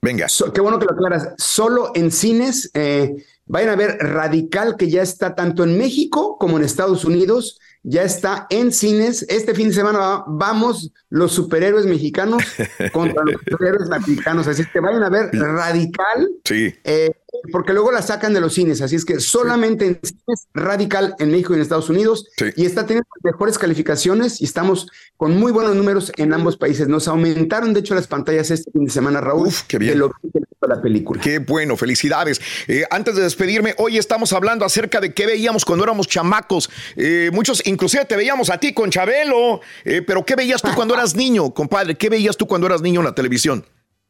Venga. 0.01 0.29
So, 0.29 0.53
qué 0.53 0.61
bueno 0.61 0.79
que 0.79 0.85
lo 0.85 0.93
aclaras. 0.93 1.31
Solo 1.39 1.91
en 1.97 2.13
cines, 2.13 2.71
eh, 2.75 3.17
vayan 3.47 3.71
a 3.71 3.77
ver 3.77 3.99
Radical, 3.99 4.77
que 4.77 4.89
ya 4.89 5.03
está 5.03 5.35
tanto 5.35 5.65
en 5.65 5.79
México 5.79 6.37
como 6.39 6.59
en 6.59 6.65
Estados 6.65 7.05
Unidos 7.05 7.59
ya 7.85 8.03
está 8.03 8.47
en 8.51 8.73
cines. 8.73 9.25
Este 9.29 9.55
fin 9.55 9.69
de 9.69 9.75
semana 9.75 10.25
vamos 10.27 10.91
los 11.11 11.33
superhéroes 11.33 11.87
mexicanos 11.87 12.43
contra 12.93 13.23
los 13.25 13.37
superhéroes 13.49 13.89
mexicanos. 13.89 14.49
Así 14.49 14.65
que 14.73 14.81
vayan 14.81 15.05
a 15.05 15.11
ver 15.11 15.31
Radical. 15.33 16.31
Sí. 16.45 16.75
Eh, 16.83 17.13
porque 17.53 17.73
luego 17.73 17.93
la 17.93 18.03
sacan 18.03 18.33
de 18.35 18.41
los 18.41 18.55
cines. 18.55 18.81
Así 18.81 18.97
es 18.97 19.05
que 19.05 19.21
solamente 19.21 19.87
sí. 19.87 19.91
en 19.91 20.19
cines 20.19 20.49
Radical 20.55 21.15
en 21.19 21.31
México 21.31 21.53
y 21.53 21.57
en 21.57 21.63
Estados 21.63 21.89
Unidos. 21.89 22.29
Sí. 22.37 22.47
Y 22.57 22.67
está 22.67 22.87
teniendo 22.87 23.09
mejores 23.23 23.59
calificaciones 23.59 24.41
y 24.41 24.45
estamos 24.45 24.89
con 25.17 25.39
muy 25.39 25.53
buenos 25.53 25.77
números 25.77 26.13
en 26.17 26.33
ambos 26.33 26.57
países. 26.57 26.89
Nos 26.89 27.09
aumentaron, 27.09 27.75
de 27.75 27.81
hecho, 27.81 27.95
las 27.95 28.07
pantallas 28.07 28.51
este 28.51 28.71
fin 28.71 28.85
de 28.85 28.91
semana, 28.91 29.21
Raúl. 29.21 29.49
Uf, 29.49 29.63
qué 29.63 29.79
bien. 29.79 29.93
De 29.93 29.99
lo 29.99 30.11
que 30.11 30.41
la 30.67 30.81
película. 30.81 31.21
Qué 31.21 31.39
bueno, 31.39 31.77
felicidades. 31.77 32.41
Eh, 32.69 32.85
antes 32.91 33.15
de 33.17 33.23
despedirme, 33.23 33.75
hoy 33.79 33.99
estamos 33.99 34.33
hablando 34.33 34.65
acerca 34.65 35.01
de 35.01 35.13
qué 35.13 35.27
veíamos 35.27 35.65
cuando 35.65 35.85
éramos 35.85 36.09
chamacos. 36.09 36.71
Eh, 36.97 37.31
muchos, 37.33 37.67
inclusive 37.67 38.05
te 38.05 38.17
veíamos 38.17 38.51
a 38.51 38.59
ti 38.59 38.73
con 38.73 38.91
Chabelo, 38.91 39.61
eh, 39.85 40.03
pero 40.03 40.25
¿qué 40.25 40.37
veías 40.37 40.63
tú 40.63 40.71
cuando 40.75 40.95
eras 40.95 41.15
niño, 41.15 41.53
compadre? 41.53 41.97
¿Qué 41.97 42.09
veías 42.09 42.37
tú 42.37 42.47
cuando 42.47 42.67
eras 42.67 42.83
niño 42.83 43.01
en 43.01 43.07
la 43.07 43.15
televisión? 43.15 43.65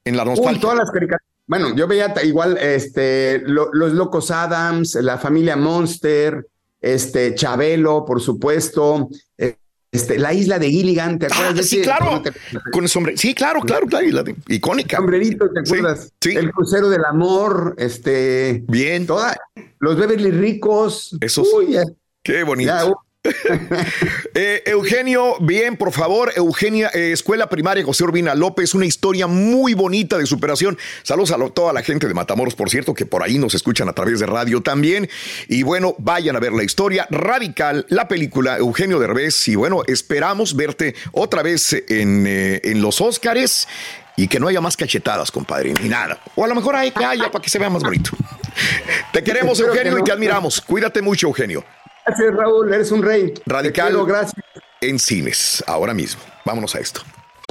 En 0.04 0.16
la 0.16 0.24
nostalgia. 0.24 0.52
Uy, 0.52 0.60
todas 0.60 0.78
las 0.78 0.90
caricaturas. 0.90 1.33
Bueno, 1.46 1.74
yo 1.76 1.86
veía 1.86 2.14
igual 2.24 2.56
este, 2.58 3.42
lo, 3.46 3.70
los 3.72 3.92
Locos 3.92 4.30
Adams, 4.30 4.94
la 4.96 5.18
familia 5.18 5.56
Monster, 5.56 6.46
este, 6.80 7.34
Chabelo, 7.34 8.04
por 8.04 8.20
supuesto, 8.20 9.08
este, 9.94 10.18
la 10.18 10.34
isla 10.34 10.58
de 10.58 10.70
Gilligan, 10.70 11.20
¿te 11.20 11.26
acuerdas 11.26 11.54
ah, 11.56 11.62
sí, 11.62 11.80
claro. 11.80 12.20
Te... 12.20 12.32
Con 12.72 12.82
el 12.82 12.90
sombrero. 12.90 13.16
Sí, 13.16 13.32
claro, 13.32 13.60
claro, 13.60 13.86
claro. 13.86 14.04
La 14.10 14.24
de... 14.24 14.34
icónica. 14.48 14.96
Sombrerito, 14.96 15.48
¿te 15.50 15.60
acuerdas? 15.60 16.12
Sí, 16.20 16.32
sí, 16.32 16.36
El 16.36 16.50
crucero 16.50 16.88
del 16.88 17.04
amor, 17.04 17.76
este. 17.78 18.64
Bien. 18.66 19.06
Toda, 19.06 19.36
los 19.78 19.96
Beverly 19.96 20.32
Ricos. 20.32 21.16
Esos. 21.20 21.46
Uy, 21.54 21.78
Qué 22.24 22.42
bonito. 22.42 22.72
ya, 22.72 22.86
uh, 22.86 22.94
eh, 24.34 24.62
Eugenio, 24.66 25.36
bien, 25.40 25.78
por 25.78 25.92
favor, 25.92 26.30
Eugenia, 26.36 26.90
eh, 26.92 27.12
Escuela 27.12 27.48
Primaria 27.48 27.82
José 27.82 28.04
Urbina 28.04 28.34
López, 28.34 28.74
una 28.74 28.84
historia 28.84 29.26
muy 29.26 29.72
bonita 29.72 30.18
de 30.18 30.26
superación. 30.26 30.78
Saludos 31.02 31.30
a 31.30 31.38
lo, 31.38 31.50
toda 31.50 31.72
la 31.72 31.82
gente 31.82 32.06
de 32.06 32.12
Matamoros, 32.12 32.54
por 32.54 32.68
cierto, 32.68 32.92
que 32.92 33.06
por 33.06 33.22
ahí 33.22 33.38
nos 33.38 33.54
escuchan 33.54 33.88
a 33.88 33.94
través 33.94 34.20
de 34.20 34.26
radio 34.26 34.62
también. 34.62 35.08
Y 35.48 35.62
bueno, 35.62 35.94
vayan 35.98 36.36
a 36.36 36.40
ver 36.40 36.52
la 36.52 36.64
historia 36.64 37.06
radical, 37.10 37.86
la 37.88 38.08
película 38.08 38.58
Eugenio 38.58 38.98
Derbez. 38.98 39.48
Y 39.48 39.54
bueno, 39.54 39.82
esperamos 39.86 40.54
verte 40.54 40.94
otra 41.12 41.42
vez 41.42 41.72
en, 41.88 42.26
eh, 42.26 42.60
en 42.62 42.82
los 42.82 43.00
Óscares 43.00 43.66
y 44.16 44.28
que 44.28 44.38
no 44.38 44.48
haya 44.48 44.60
más 44.60 44.76
cachetadas, 44.76 45.30
compadre, 45.30 45.72
ni 45.82 45.88
nada. 45.88 46.20
O 46.36 46.44
a 46.44 46.48
lo 46.48 46.54
mejor 46.54 46.76
hay 46.76 46.90
que 46.90 47.04
haya 47.04 47.30
para 47.30 47.42
que 47.42 47.48
se 47.48 47.58
vea 47.58 47.70
más 47.70 47.82
bonito. 47.82 48.10
Te 49.12 49.24
queremos, 49.24 49.58
Eugenio, 49.60 49.98
y 49.98 50.04
te 50.04 50.12
admiramos. 50.12 50.60
Cuídate 50.60 51.00
mucho, 51.00 51.28
Eugenio. 51.28 51.64
Gracias, 52.06 52.34
Raúl, 52.34 52.72
eres 52.72 52.90
un 52.92 53.02
rey. 53.02 53.32
Radical. 53.46 53.88
Quiero, 53.88 54.04
gracias. 54.06 54.34
en 54.80 54.98
cines, 54.98 55.64
ahora 55.66 55.94
mismo. 55.94 56.22
Vámonos 56.44 56.74
a 56.74 56.80
esto. 56.80 57.00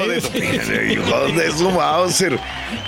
Hijo 0.00 0.08
de 0.10 0.20
su, 0.20 0.36
hijo 0.92 1.26
de 1.32 1.50
su 1.52 1.70
Mauser. 1.70 2.38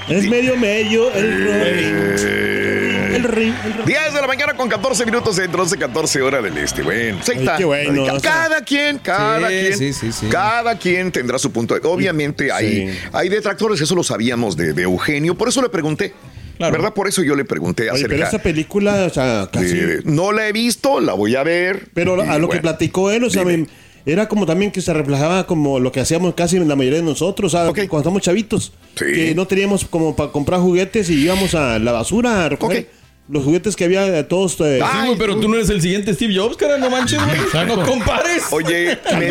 Es 0.09 0.25
medio 0.29 0.57
medio 0.57 1.13
el 1.15 1.49
Eh, 1.51 3.13
El 3.17 3.25
ring. 3.25 3.55
10 3.87 4.15
de 4.15 4.21
la 4.21 4.27
mañana 4.27 4.55
con 4.55 4.69
14 4.69 5.05
minutos 5.07 5.37
centro, 5.37 5.63
11, 5.63 5.77
14 5.79 6.23
horas 6.23 6.43
del 6.43 6.57
este. 6.59 6.83
Bueno, 6.83 7.19
pues 7.25 7.39
Ay, 7.39 7.49
qué 7.57 7.65
bueno, 7.65 8.05
Cada, 8.05 8.17
o 8.17 8.21
sea. 8.21 8.31
cada 8.33 8.61
quien, 8.65 8.99
cada 8.99 9.49
Sí, 9.49 9.55
quien. 9.77 9.95
sí, 9.95 10.13
sí. 10.13 10.27
Cada 10.31 10.79
quien 10.79 11.11
tendrá 11.13 11.39
su 11.39 11.51
punto. 11.53 11.75
Obviamente 11.85 12.53
hay, 12.53 12.97
hay 13.13 13.29
detractores, 13.29 13.81
eso 13.81 13.95
lo 13.95 14.03
sabíamos 14.03 14.57
de, 14.57 14.73
de 14.73 14.83
Eugenio, 14.83 15.35
por 15.37 15.49
eso 15.49 15.63
le 15.63 15.69
pregunté. 15.69 16.13
Claro. 16.59 16.73
¿Verdad? 16.73 16.93
Por 16.93 17.07
eso 17.07 17.23
yo 17.23 17.37
le 17.37 17.45
pregunté 17.45 17.85
Oye, 17.85 17.91
acerca 18.01 18.09
pero 18.17 18.27
esa 18.27 18.39
película, 18.41 19.05
o 19.05 19.11
sea, 19.11 19.49
casi. 19.53 19.75
de- 19.77 20.03
No 20.05 20.33
la 20.33 20.49
he 20.49 20.53
visto, 20.53 20.99
la 21.01 21.13
voy 21.13 21.37
a 21.37 21.45
ver. 21.45 21.87
Pero 21.95 22.15
a 22.21 22.37
lo 22.39 22.49
que 22.49 22.57
bueno, 22.57 22.63
platicó 22.63 23.13
él, 23.13 23.23
o 23.23 23.31
sea, 23.31 23.45
me- 23.45 23.67
era 24.11 24.29
como 24.29 24.47
también 24.47 24.71
que 24.73 24.81
se 24.81 24.93
reflejaba 24.93 25.47
como 25.47 25.79
lo 25.81 25.93
que 25.93 26.01
hacíamos 26.01 26.35
casi 26.35 26.59
la 26.59 26.77
mayoría 26.77 26.99
de 27.01 27.05
nosotros, 27.05 27.55
Ok. 27.55 27.77
cuando 27.89 27.99
estamos 27.99 28.23
chavitos, 28.23 28.73
Sí. 28.97 29.05
que 29.15 29.35
no 29.35 29.47
teníamos 29.47 29.85
como 29.85 30.17
para 30.17 30.33
comprar 30.33 30.61
juguetes 30.61 31.09
y 31.11 31.15
íbamos 31.23 31.55
a 31.55 31.79
la 31.79 31.93
basura 31.93 32.45
a 32.45 32.49
recoger. 32.49 32.99
Los 33.31 33.45
juguetes 33.45 33.77
que 33.77 33.85
había 33.85 34.05
de 34.11 34.25
todos. 34.25 34.59
eh, 34.63 34.81
Sí, 34.81 35.07
güey, 35.07 35.19
pero 35.19 35.37
tú 35.39 35.51
no 35.51 35.57
eres 35.57 35.69
el 35.69 35.83
siguiente 35.83 36.15
Steve 36.15 36.35
Jobs, 36.35 36.57
cara, 36.57 36.79
no 36.79 36.89
manches, 36.89 37.21
güey. 37.23 37.67
No 37.67 37.85
compares. 37.85 38.45
Oye, 38.53 38.97
me, 39.21 39.31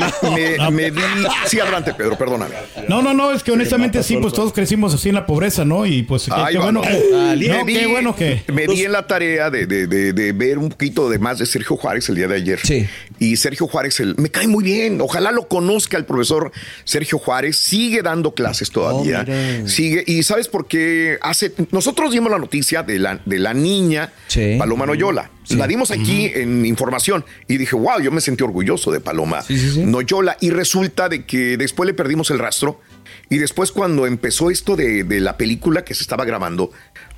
me- 0.59 0.69
me 0.71 0.91
di. 0.91 1.01
Sí, 1.47 1.59
adelante, 1.59 1.95
Pedro, 1.95 2.15
perdóname. 2.15 2.53
No, 2.87 3.01
no, 3.01 3.15
no, 3.15 3.31
es 3.31 3.41
que 3.41 3.51
honestamente 3.51 4.03
sí, 4.03 4.17
pues 4.17 4.33
todos 4.35 4.53
crecimos 4.53 4.93
así 4.93 5.09
en 5.09 5.15
la 5.15 5.25
pobreza, 5.25 5.65
¿no? 5.65 5.87
Y 5.87 6.03
pues 6.03 6.25
qué, 6.25 6.31
Ahí 6.35 6.53
qué 6.53 6.59
bueno 6.59 6.83
no, 6.83 7.65
qué 7.65 7.87
bueno 7.87 8.15
que. 8.15 8.43
Me 8.53 8.67
di 8.67 8.83
en 8.83 8.91
la 8.91 9.07
tarea 9.07 9.49
de, 9.49 9.65
de- 9.65 9.87
de- 9.87 10.13
de 10.13 10.31
ver 10.31 10.59
un 10.59 10.69
poquito 10.69 11.09
de 11.09 11.17
más 11.17 11.39
de 11.39 11.47
Sergio 11.47 11.75
Juárez 11.75 12.07
el 12.09 12.17
día 12.17 12.27
de 12.27 12.35
ayer. 12.35 12.59
Sí. 12.61 12.85
Y 13.19 13.35
Sergio 13.37 13.67
Juárez 13.67 13.99
el- 13.99 14.15
me 14.17 14.29
cae 14.29 14.47
muy 14.47 14.63
bien. 14.63 14.99
Ojalá 15.01 15.31
lo 15.31 15.47
conozca 15.47 15.97
el 15.97 16.05
profesor 16.05 16.51
Sergio 16.83 17.17
Juárez. 17.19 17.57
Sigue 17.57 18.01
dando 18.01 18.33
clases 18.33 18.71
todavía. 18.71 19.23
mira. 19.27 19.67
Sigue. 19.67 20.03
Y 20.05 20.23
¿sabes 20.23 20.47
por 20.47 20.67
qué? 20.67 21.17
Hace, 21.21 21.53
nosotros 21.71 22.11
dimos 22.11 22.31
la 22.31 22.37
noticia 22.39 22.83
de 22.83 22.99
la, 22.99 23.19
de 23.25 23.39
la 23.39 23.53
niña 23.53 24.11
Sí. 24.27 24.55
Paloma 24.59 24.85
Noyola. 24.85 25.31
La 25.49 25.65
dimos 25.65 25.91
aquí 25.91 26.25
en 26.35 26.65
información 26.65 27.23
y 27.47 27.55
dije, 27.57 27.73
wow, 27.75 28.01
yo 28.01 28.11
me 28.11 28.19
sentí 28.19 28.43
orgulloso 28.43 28.91
de 28.91 28.99
Paloma 28.99 29.41
sí. 29.41 29.81
Noyola. 29.85 30.35
Y 30.41 30.49
resulta 30.49 31.07
de 31.07 31.25
que 31.25 31.55
después 31.57 31.87
le 31.87 31.93
perdimos 31.93 32.29
el 32.31 32.39
rastro. 32.39 32.81
Y 33.29 33.37
después 33.37 33.71
cuando 33.71 34.05
empezó 34.05 34.49
esto 34.51 34.75
de, 34.75 35.03
de 35.03 35.19
la 35.21 35.37
película 35.37 35.83
que 35.85 35.93
se 35.93 36.01
estaba 36.01 36.23
grabando, 36.25 36.71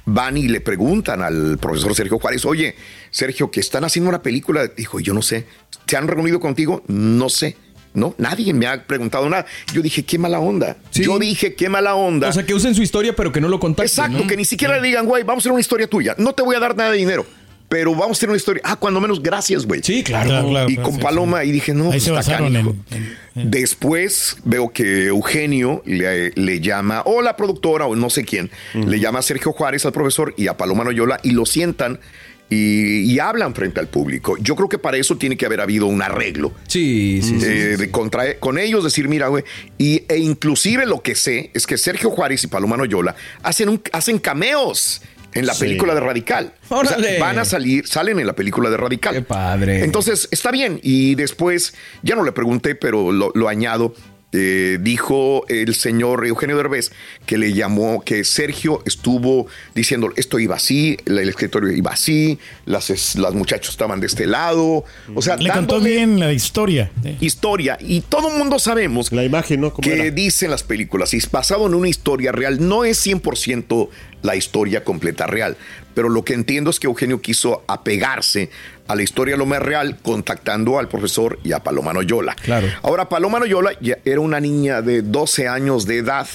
van 0.06 0.38
y 0.38 0.48
le 0.48 0.62
preguntan 0.62 1.22
al 1.22 1.58
profesor 1.58 1.96
Sergio 1.96 2.20
Juárez, 2.20 2.46
oye, 2.46 2.76
Sergio, 3.12 3.52
que 3.52 3.60
están 3.60 3.84
haciendo 3.84 4.10
una 4.10 4.22
película. 4.22 4.68
Dijo, 4.68 5.00
yo 5.00 5.14
no 5.14 5.22
sé. 5.22 5.46
¿Se 5.88 5.98
han 5.98 6.08
reunido 6.08 6.40
contigo? 6.40 6.84
No 6.88 7.30
sé. 7.30 7.56
No, 7.94 8.14
nadie 8.18 8.54
me 8.54 8.68
ha 8.68 8.86
preguntado 8.86 9.30
nada. 9.30 9.46
Yo 9.74 9.82
dije, 9.82 10.04
qué 10.04 10.20
mala 10.20 10.40
onda. 10.40 10.78
Sí. 10.92 11.04
Yo 11.04 11.18
dije, 11.18 11.56
qué 11.56 11.70
mala 11.70 11.96
onda. 11.96 12.30
O 12.30 12.34
sea, 12.34 12.46
que 12.46 12.54
usen 12.54 12.76
su 12.76 12.84
historia, 12.84 13.16
pero 13.16 13.32
que 13.32 13.42
no 13.42 13.48
lo 13.48 13.60
contacten. 13.60 13.86
Exacto, 13.86 14.20
¿no? 14.20 14.28
que 14.28 14.38
ni 14.38 14.46
siquiera 14.46 14.80
le 14.80 14.88
digan, 14.88 15.06
güey, 15.06 15.24
vamos 15.24 15.42
a 15.42 15.44
hacer 15.44 15.52
una 15.52 15.62
historia 15.62 15.88
tuya. 15.88 16.16
No 16.18 16.34
te 16.34 16.44
voy 16.44 16.56
a 16.56 16.60
dar 16.60 16.76
nada 16.76 16.92
de 16.92 16.98
dinero, 16.98 17.26
pero 17.70 17.92
vamos 17.92 18.10
a 18.10 18.12
hacer 18.20 18.30
una 18.30 18.38
historia. 18.38 18.62
Ah, 18.66 18.76
cuando 18.76 19.00
menos, 19.00 19.22
gracias, 19.22 19.66
güey. 19.66 19.82
Sí, 19.84 20.04
claro. 20.04 20.30
Claro, 20.30 20.50
claro, 20.50 20.70
y 20.70 20.74
claro, 20.76 20.90
con 20.90 20.98
sí, 20.98 21.04
Paloma, 21.04 21.44
y 21.46 21.52
dije, 21.52 21.74
no, 21.74 21.86
Ahí 21.86 21.90
pues, 21.92 22.04
se 22.04 22.12
basaron 22.12 22.56
en- 22.56 22.84
en- 23.36 23.52
Después 23.52 24.38
veo 24.44 24.70
que 24.70 25.06
Eugenio 25.06 25.82
le, 25.86 26.32
le 26.32 26.60
llama, 26.60 27.04
o 27.06 27.22
la 27.22 27.36
productora, 27.38 27.86
o 27.86 27.96
no 27.96 28.10
sé 28.10 28.26
quién, 28.26 28.50
le 28.74 29.00
llama 29.00 29.20
a 29.20 29.22
Sergio 29.22 29.52
Juárez 29.54 29.86
al 29.86 29.92
profesor 29.94 30.34
y 30.36 30.48
a 30.48 30.58
Paloma 30.58 30.84
Noyola 30.84 31.20
y 31.24 31.32
lo 31.32 31.46
sientan 31.46 32.00
y, 32.50 33.02
y 33.02 33.20
hablan 33.20 33.54
frente 33.54 33.80
al 33.80 33.88
público. 33.88 34.36
Yo 34.40 34.56
creo 34.56 34.68
que 34.68 34.80
para 34.80 34.98
eso 34.98 35.18
tiene 35.18 35.38
que 35.38 35.46
haber 35.46 35.62
habido 35.62 35.86
un 35.86 36.02
arreglo. 36.02 36.52
Sí, 36.68 37.22
sí, 37.22 37.40
sí. 37.40 37.46
Eh, 37.46 37.78
de 37.78 37.92
contra, 37.92 38.40
con 38.40 38.58
ellos 38.58 38.84
decir, 38.84 39.08
mira, 39.08 39.28
güey, 39.28 39.44
y, 39.78 40.04
e 40.10 40.18
inclusive 40.18 40.86
lo 40.88 41.02
que 41.04 41.14
sé 41.16 41.52
es 41.54 41.68
que 41.68 41.78
Sergio 41.78 42.10
Juárez 42.10 42.44
y 42.44 42.48
Paloma 42.48 42.76
Noyola 42.76 43.16
hacen, 43.44 43.70
un, 43.70 43.82
hacen 43.92 44.18
cameos 44.18 45.02
en 45.34 45.46
la 45.46 45.54
Sí. 45.54 45.62
película 45.62 45.94
de 45.94 46.00
Radical. 46.00 46.54
O 46.70 46.84
sea, 46.86 46.98
Órale. 46.98 47.20
van 47.20 47.40
a 47.40 47.46
salir, 47.46 47.88
salen 47.88 48.20
en 48.20 48.28
la 48.28 48.34
película 48.34 48.70
de 48.70 48.78
Radical. 48.78 49.14
Qué 49.16 49.22
padre. 49.22 49.84
Entonces, 49.84 50.28
está 50.32 50.52
bien. 50.52 50.80
Y 50.84 51.16
después, 51.16 51.74
ya 52.04 52.16
no 52.16 52.24
le 52.24 52.32
pregunté, 52.32 52.76
pero 52.76 53.12
lo, 53.12 53.32
lo 53.36 53.48
añado. 53.48 53.94
eh, 54.32 54.78
dijo 54.80 55.44
el 55.50 55.74
señor 55.74 56.24
Eugenio 56.28 56.56
Derbez 56.56 56.92
que 57.26 57.40
le 57.40 57.52
llamó, 57.54 58.04
que 58.04 58.24
Sergio 58.24 58.84
estuvo 58.86 59.48
diciendo 59.74 60.14
esto 60.18 60.38
iba 60.38 60.56
así, 60.56 60.98
el, 61.08 61.18
escritorio 61.28 61.72
iba 61.72 61.90
así, 61.90 62.38
las, 62.68 63.16
las 63.16 63.34
muchachos 63.34 63.72
estaban 63.72 64.00
de 64.00 64.06
este 64.06 64.28
lado. 64.28 64.84
O 65.16 65.22
sea, 65.24 65.36
Le 65.38 65.50
contó 65.50 65.80
bien 65.80 66.20
la 66.20 66.32
historia. 66.32 66.92
historia. 67.20 67.80
Y 67.82 68.02
todo 68.02 68.30
el 68.32 68.38
mundo 68.38 68.60
sabemos 68.60 69.12
La 69.12 69.24
imagen, 69.24 69.62
¿no? 69.62 69.74
¿Cómo 69.74 69.82
que 69.82 69.96
era? 69.96 70.12
dicen 70.12 70.52
las 70.52 70.62
películas, 70.62 71.12
y 71.16 71.18
es 71.18 71.32
basado 71.32 71.66
en 71.66 71.74
una 71.74 71.90
historia 71.90 72.32
real, 72.32 72.60
no 72.68 72.84
es 72.86 73.04
100% 73.04 73.90
la 74.22 74.36
historia 74.36 74.84
completa 74.84 75.28
real, 75.28 75.58
pero 75.94 76.10
lo 76.10 76.24
que 76.24 76.34
entiendo 76.34 76.70
es 76.70 76.80
que 76.80 76.88
Eugenio 76.88 77.22
quiso 77.22 77.64
apegarse 77.68 78.50
a 78.88 78.96
la 78.96 79.04
historia 79.04 79.38
lo 79.38 79.46
más 79.46 79.62
real 79.62 79.98
contactando 80.02 80.80
al 80.80 80.88
profesor 80.88 81.40
y 81.44 81.52
a 81.52 81.64
Paloma 81.64 81.94
Noyola. 81.94 82.36
Claro. 82.36 82.68
Ahora, 82.82 83.08
Paloma 83.08 83.40
Noyola 83.40 83.72
ya 83.80 84.00
era 84.04 84.20
una 84.20 84.40
niña 84.40 84.82
de 84.82 85.02
12 85.02 85.48
años 85.48 85.86
de 85.86 85.98
edad 85.98 86.28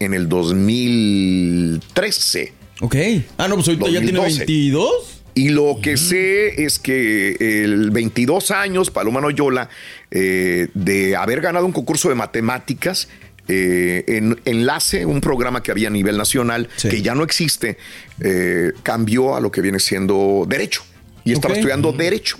en 0.00 0.14
el 0.14 0.28
2013. 0.28 2.52
Ok. 2.80 2.96
Ah, 3.38 3.48
no, 3.48 3.54
pues 3.56 3.68
ahorita 3.68 3.88
ya 3.88 4.00
tiene 4.00 4.18
2012. 4.18 4.38
22. 4.40 5.10
Y 5.36 5.48
lo 5.48 5.78
que 5.82 5.96
sé 5.96 6.64
es 6.64 6.78
que 6.78 7.64
el 7.64 7.90
22 7.90 8.52
años, 8.52 8.90
Paloma 8.90 9.20
Noyola, 9.20 9.68
eh, 10.12 10.68
de 10.74 11.16
haber 11.16 11.40
ganado 11.40 11.66
un 11.66 11.72
concurso 11.72 12.08
de 12.08 12.14
matemáticas, 12.14 13.08
eh, 13.48 14.04
en 14.06 14.40
Enlace, 14.44 15.04
un 15.06 15.20
programa 15.20 15.62
que 15.62 15.70
había 15.70 15.88
a 15.88 15.90
nivel 15.90 16.16
nacional, 16.16 16.68
Sí. 16.76 16.88
que 16.88 17.02
ya 17.02 17.14
no 17.14 17.22
existe, 17.24 17.76
eh, 18.20 18.72
cambió 18.82 19.36
a 19.36 19.40
lo 19.40 19.50
que 19.50 19.60
viene 19.60 19.78
siendo 19.80 20.44
Derecho. 20.48 20.82
Y 21.24 21.32
estaba 21.32 21.54
estudiando 21.54 21.92
Derecho. 21.92 22.36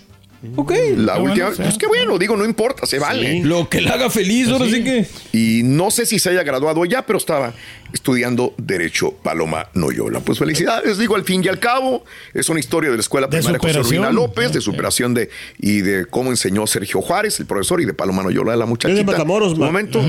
Ok. 0.56 0.72
La 0.98 1.14
Qué 1.14 1.20
última, 1.22 1.46
bueno, 1.46 1.62
pues 1.64 1.78
qué 1.78 1.86
bueno, 1.86 2.18
digo, 2.18 2.36
no 2.36 2.44
importa, 2.44 2.84
se 2.84 2.98
vale. 2.98 3.40
Lo 3.42 3.66
que 3.70 3.80
le 3.80 3.88
haga 3.88 4.10
feliz, 4.10 4.48
ahora 4.48 4.66
sí 4.66 4.84
que. 4.84 5.06
Y 5.32 5.62
no 5.64 5.90
sé 5.90 6.04
si 6.04 6.18
se 6.18 6.28
haya 6.28 6.42
graduado 6.42 6.84
ya, 6.84 7.06
pero 7.06 7.16
estaba 7.16 7.54
estudiando 7.94 8.52
Derecho 8.58 9.12
Paloma 9.22 9.68
Noyola. 9.72 10.20
Pues 10.20 10.38
felicidades, 10.38 10.98
digo, 10.98 11.16
al 11.16 11.24
fin 11.24 11.42
y 11.42 11.48
al 11.48 11.58
cabo, 11.60 12.04
es 12.34 12.50
una 12.50 12.60
historia 12.60 12.90
de 12.90 12.96
la 12.96 13.00
Escuela 13.00 13.26
De 13.26 13.38
Primaria 13.38 13.58
José 13.58 13.72
superación. 13.72 14.04
Urbina 14.04 14.12
López, 14.12 14.52
de 14.52 14.60
superación 14.60 15.14
de 15.14 15.30
y 15.58 15.80
de 15.80 16.04
cómo 16.04 16.30
enseñó 16.30 16.66
Sergio 16.66 17.00
Juárez, 17.00 17.40
el 17.40 17.46
profesor, 17.46 17.80
y 17.80 17.86
de 17.86 17.94
Paloma 17.94 18.22
Noyola, 18.22 18.54
la 18.54 18.66
muchachita. 18.66 19.00
Es 19.00 19.06
de 19.06 19.10
Matamoros, 19.12 19.58
ma- 19.58 19.64
momento. 19.64 20.02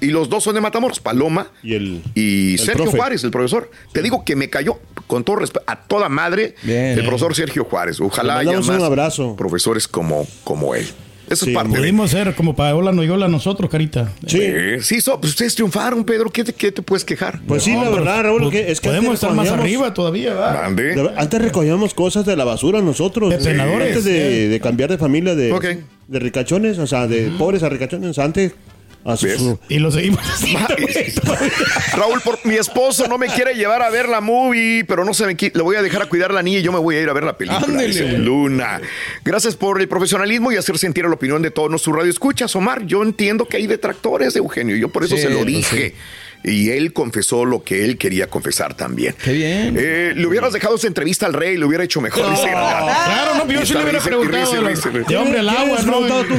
Y 0.00 0.06
los 0.06 0.28
dos 0.30 0.42
son 0.44 0.54
de 0.54 0.60
Matamoros, 0.60 0.98
Paloma 1.00 1.48
Y 1.62 1.74
el- 1.74 2.02
y 2.14 2.52
el 2.52 2.58
Sergio 2.58 2.84
profe. 2.84 2.96
Juárez, 2.98 3.24
el 3.24 3.30
profesor. 3.30 3.70
Te 3.92 4.02
digo 4.02 4.24
que 4.24 4.34
me 4.36 4.48
cayó 4.48 4.78
con 5.06 5.24
todo 5.24 5.36
respeto 5.36 5.64
a 5.66 5.76
toda 5.82 6.08
madre 6.08 6.54
Bien. 6.62 6.98
el 6.98 7.04
profesor 7.04 7.34
Sergio 7.34 7.64
Juárez. 7.64 8.00
Ojalá 8.00 8.38
haya 8.38 8.52
más 8.52 8.68
un 8.68 8.82
abrazo. 8.82 9.36
profesores 9.36 9.86
como, 9.88 10.26
como 10.44 10.74
él. 10.74 10.86
Eso 11.28 11.44
Sí, 11.44 11.52
es 11.52 11.54
parte 11.56 11.70
de 11.70 11.78
Pudimos 11.78 12.10
ser 12.10 12.34
como 12.34 12.56
Paola 12.56 12.90
Noyola 12.90 13.28
nosotros, 13.28 13.70
Carita. 13.70 14.12
Sí. 14.26 14.38
eh, 14.40 14.78
sí, 14.80 15.00
so- 15.00 15.20
pues 15.20 15.30
ustedes 15.34 15.54
triunfaron, 15.54 16.02
Pedro. 16.04 16.28
¿Qué 16.30 16.42
te, 16.42 16.52
qué 16.52 16.72
te 16.72 16.82
puedes 16.82 17.04
quejar? 17.04 17.40
Pues 17.46 17.62
sí, 17.62 17.72
la 17.72 17.88
verdad, 17.88 18.24
Raúl, 18.24 18.40
pues, 18.42 18.50
que 18.50 18.72
es 18.72 18.80
que 18.80 18.88
podemos 18.88 19.14
estar 19.14 19.32
más 19.32 19.48
arriba 19.48 19.94
todavía, 19.94 20.34
¿verdad? 20.34 21.14
Antes 21.16 21.40
recogíamos 21.42 21.94
cosas 21.94 22.26
de 22.26 22.34
la 22.34 22.44
basura 22.44 22.82
nosotros. 22.82 23.30
De 23.30 23.38
penadores. 23.38 23.88
Antes 23.88 24.04
de, 24.04 24.48
de 24.48 24.60
cambiar 24.60 24.90
de 24.90 24.98
familia 24.98 25.36
de, 25.36 25.84
de 26.08 26.18
ricachones, 26.18 26.78
o 26.78 26.86
sea, 26.88 27.06
de 27.06 27.30
pobres 27.38 27.62
a 27.62 27.68
ricachones. 27.68 28.18
Antes, 28.18 28.50
a 29.04 29.16
su, 29.16 29.28
su- 29.28 29.58
Y 29.68 29.78
lo 29.78 29.90
seguimos. 29.90 30.20
Raúl, 31.96 32.20
por, 32.20 32.38
mi 32.44 32.56
esposo 32.56 33.06
no 33.08 33.18
me 33.18 33.26
quiere 33.28 33.54
llevar 33.54 33.82
a 33.82 33.90
ver 33.90 34.08
la 34.08 34.20
movie, 34.20 34.84
pero 34.84 35.04
no 35.04 35.14
se 35.14 35.26
me 35.26 35.36
le 35.40 35.62
voy 35.62 35.76
a 35.76 35.82
dejar 35.82 36.02
a 36.02 36.06
cuidar 36.06 36.30
a 36.30 36.34
la 36.34 36.42
niña 36.42 36.58
y 36.58 36.62
yo 36.62 36.72
me 36.72 36.78
voy 36.78 36.96
a 36.96 37.00
ir 37.02 37.08
a 37.08 37.12
ver 37.12 37.24
la 37.24 37.36
película. 37.36 37.64
Ándele. 37.66 37.86
dice 37.88 38.06
Luna. 38.18 38.80
Gracias 39.24 39.56
por 39.56 39.80
el 39.80 39.88
profesionalismo 39.88 40.52
y 40.52 40.56
hacer 40.56 40.78
sentir 40.78 41.04
la 41.04 41.10
opinión 41.12 41.42
de 41.42 41.50
todos 41.50 41.70
nuestros 41.70 41.96
radioescuchas, 41.96 42.54
Omar. 42.56 42.84
Yo 42.86 43.02
entiendo 43.02 43.46
que 43.46 43.56
hay 43.56 43.66
detractores 43.66 44.34
de 44.34 44.38
Eugenio, 44.40 44.76
yo 44.76 44.88
por 44.88 45.04
eso 45.04 45.16
Sí, 45.16 45.22
se 45.22 45.30
lo 45.30 45.36
pues 45.38 45.46
dije. 45.46 45.94
Y 46.42 46.70
él 46.70 46.92
confesó 46.92 47.44
lo 47.44 47.62
que 47.62 47.84
él 47.84 47.98
quería 47.98 48.28
confesar 48.28 48.74
también. 48.74 49.14
Qué 49.22 49.32
bien. 49.32 49.76
Eh, 49.78 50.12
le 50.16 50.26
hubieras 50.26 50.52
dejado 50.52 50.76
esa 50.76 50.86
entrevista 50.86 51.26
al 51.26 51.34
rey, 51.34 51.58
le 51.58 51.66
hubiera 51.66 51.84
hecho 51.84 52.00
mejor. 52.00 52.30
dice 52.30 52.48
Granada. 52.48 53.04
Claro, 53.04 53.44
no, 53.44 53.52
yo 53.52 53.66
sí 53.66 53.74
le 53.74 53.82
hubiera 53.82 54.00
preguntado 54.00 54.52
de, 54.52 55.16
hombre 55.16 55.38
al 55.40 55.48
¿Qué 55.50 55.56
agua, 55.56 55.78
¿no? 55.82 55.92
preguntado 55.92 56.24
tú? 56.24 56.34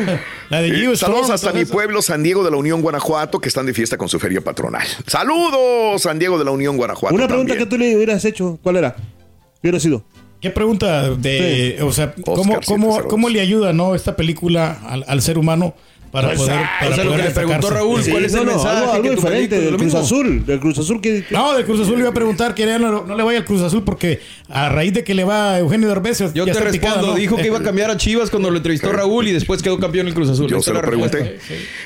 La 0.49 0.61
de 0.61 0.69
Eh, 0.69 0.95
saludos 0.97 1.29
hasta 1.29 1.53
mi 1.53 1.65
pueblo, 1.65 2.01
San 2.01 2.23
Diego 2.23 2.43
de 2.43 2.51
la 2.51 2.57
Unión 2.57 2.81
Guanajuato, 2.81 3.39
que 3.39 3.47
están 3.47 3.65
de 3.67 3.73
fiesta 3.73 3.97
con 3.97 4.09
su 4.09 4.19
feria 4.19 4.41
patronal. 4.41 4.85
Saludos, 5.05 6.01
San 6.01 6.17
Diego 6.17 6.37
de 6.39 6.45
la 6.45 6.51
Unión 6.51 6.77
Guanajuato. 6.77 7.15
Una 7.15 7.27
pregunta 7.27 7.55
que 7.55 7.65
tú 7.65 7.77
le 7.77 7.95
hubieras 7.95 8.25
hecho, 8.25 8.59
¿cuál 8.63 8.77
era? 8.77 8.95
¿Qué 8.95 9.67
hubiera 9.69 9.79
sido? 9.79 10.03
¿Qué 10.41 10.49
pregunta 10.49 11.11
de, 11.11 11.77
o 11.83 11.91
sea, 11.93 12.15
cómo, 12.15 12.41
Oscar 12.41 12.65
cómo, 12.65 12.87
702. 12.87 13.05
cómo 13.07 13.29
le 13.29 13.41
ayuda, 13.41 13.73
no, 13.73 13.93
esta 13.93 14.15
película 14.15 14.79
al, 14.83 15.05
al 15.07 15.21
ser 15.21 15.37
humano 15.37 15.75
para 16.11 16.27
Pues, 16.27 16.39
poder, 16.39 16.55
ah, 16.55 16.69
para 16.79 16.91
o 16.91 16.95
sea, 16.95 17.03
lo 17.03 17.11
que 17.15 17.17
le 17.23 17.31
preguntó? 17.31 17.69
Raúl, 17.69 18.01
¿cuál 18.09 18.25
es 18.25 18.33
el 18.33 18.45
mensaje 18.45 18.67
algo, 18.77 18.91
algo 18.93 19.03
que 19.03 19.09
tu 19.09 19.15
diferente 19.15 19.55
del 19.55 19.71
lo 19.71 19.77
Cruz 19.77 19.85
mismo? 19.85 19.99
Azul, 19.99 20.45
del 20.45 20.59
Cruz 20.59 20.77
Azul 20.79 21.01
que 21.01 21.25
No, 21.29 21.53
de 21.55 21.63
Cruz 21.63 21.79
Azul 21.81 21.93
le 21.95 21.99
iba 22.01 22.09
a 22.09 22.13
preguntar 22.13 22.53
que 22.53 22.65
no, 22.65 23.03
no 23.05 23.15
le 23.15 23.23
vaya 23.23 23.39
al 23.39 23.45
Cruz 23.45 23.61
Azul 23.61 23.83
porque 23.83 24.19
a 24.49 24.69
raíz 24.69 24.93
de 24.93 25.03
que 25.03 25.13
le 25.13 25.23
va 25.23 25.53
a 25.55 25.59
Eugenio 25.59 25.87
Derbez 25.87 26.19
Yo 26.19 26.27
ya 26.33 26.45
te 26.45 26.51
está 26.51 26.63
respondo. 26.65 27.15
Dijo 27.15 27.37
que 27.37 27.47
iba 27.47 27.57
a 27.57 27.63
cambiar 27.63 27.89
a 27.91 27.97
Chivas 27.97 28.29
cuando 28.29 28.49
lo 28.51 28.57
entrevistó 28.57 28.91
Raúl 28.91 29.27
y 29.27 29.31
después 29.31 29.61
quedó 29.61 29.79
campeón 29.79 30.07
el 30.07 30.13
Cruz 30.13 30.29
Azul. 30.29 30.47
Yo 30.49 30.61
se 30.61 30.73
lo 30.73 30.81
pregunté. 30.81 31.39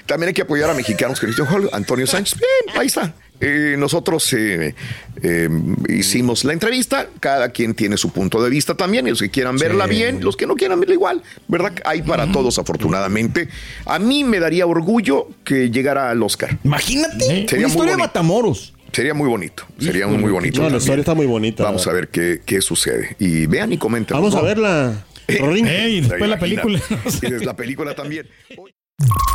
También 0.06 0.30
hay 0.30 0.34
que 0.34 0.42
apoyar 0.42 0.70
a 0.70 0.74
mexicanos 0.74 1.20
que 1.20 1.28
dicen, 1.28 1.46
"Joder, 1.46 1.70
Antonio 1.72 2.08
Sánchez. 2.08 2.38
Bien, 2.40 2.80
ahí 2.80 2.88
está. 2.88 3.14
Eh, 3.42 3.76
nosotros 3.78 4.32
eh, 4.34 4.74
eh, 5.22 5.50
hicimos 5.90 6.44
la 6.44 6.54
entrevista. 6.54 7.08
Cada 7.20 7.50
quien 7.50 7.74
tiene 7.74 7.98
su 7.98 8.12
punto 8.12 8.44
de 8.44 8.50
vista 8.50 8.76
también. 8.76 9.08
y 9.08 9.10
Los 9.12 9.20
que 9.22 9.30
quieran 9.30 9.58
verla 9.58 9.88
bien, 9.88 10.24
los 10.24 10.36
que 10.38 10.48
no 10.48 10.56
quieran 10.56 10.80
verla 10.80 10.96
igual. 10.96 11.24
¿Verdad? 11.48 11.74
Hay 11.86 12.02
para 12.02 12.32
todos, 12.32 12.58
afortunadamente. 12.60 13.50
A 13.86 14.00
mí 14.00 14.24
me 14.24 14.40
daría 14.40 14.66
orgullo 14.66 15.30
que 15.44 15.70
llegara 15.70 16.10
al 16.10 16.22
Oscar. 16.24 16.58
Imagínate. 16.64 17.48
Sería 17.48 17.58
Una 17.58 17.60
muy 17.60 17.68
historia 17.68 17.92
de. 17.94 17.98
Matamoros. 17.98 18.74
Sería 18.92 19.14
muy 19.14 19.28
bonito. 19.28 19.66
Sería 19.78 20.08
muy 20.08 20.32
bonito. 20.32 20.62
No, 20.62 20.70
la 20.70 20.78
historia 20.78 21.02
está 21.02 21.14
muy 21.14 21.26
bonita. 21.26 21.64
Vamos 21.64 21.86
a 21.86 21.92
ver 21.92 22.08
qué, 22.08 22.42
qué 22.46 22.62
sucede. 22.62 23.18
Y 23.20 23.46
vean 23.46 23.74
y 23.74 23.78
comenten. 23.78 24.16
Vamos 24.16 24.34
¿no? 24.34 24.40
a 24.40 24.44
verla. 24.44 25.06
Eh, 25.28 25.90
y 25.90 26.02
después 26.02 26.30
la 26.30 26.40
película. 26.40 26.80
no 27.04 27.12
sé. 27.12 27.28
Y 27.28 27.32
desde 27.32 27.46
la 27.46 27.56
película 27.56 27.94
también. 27.96 28.28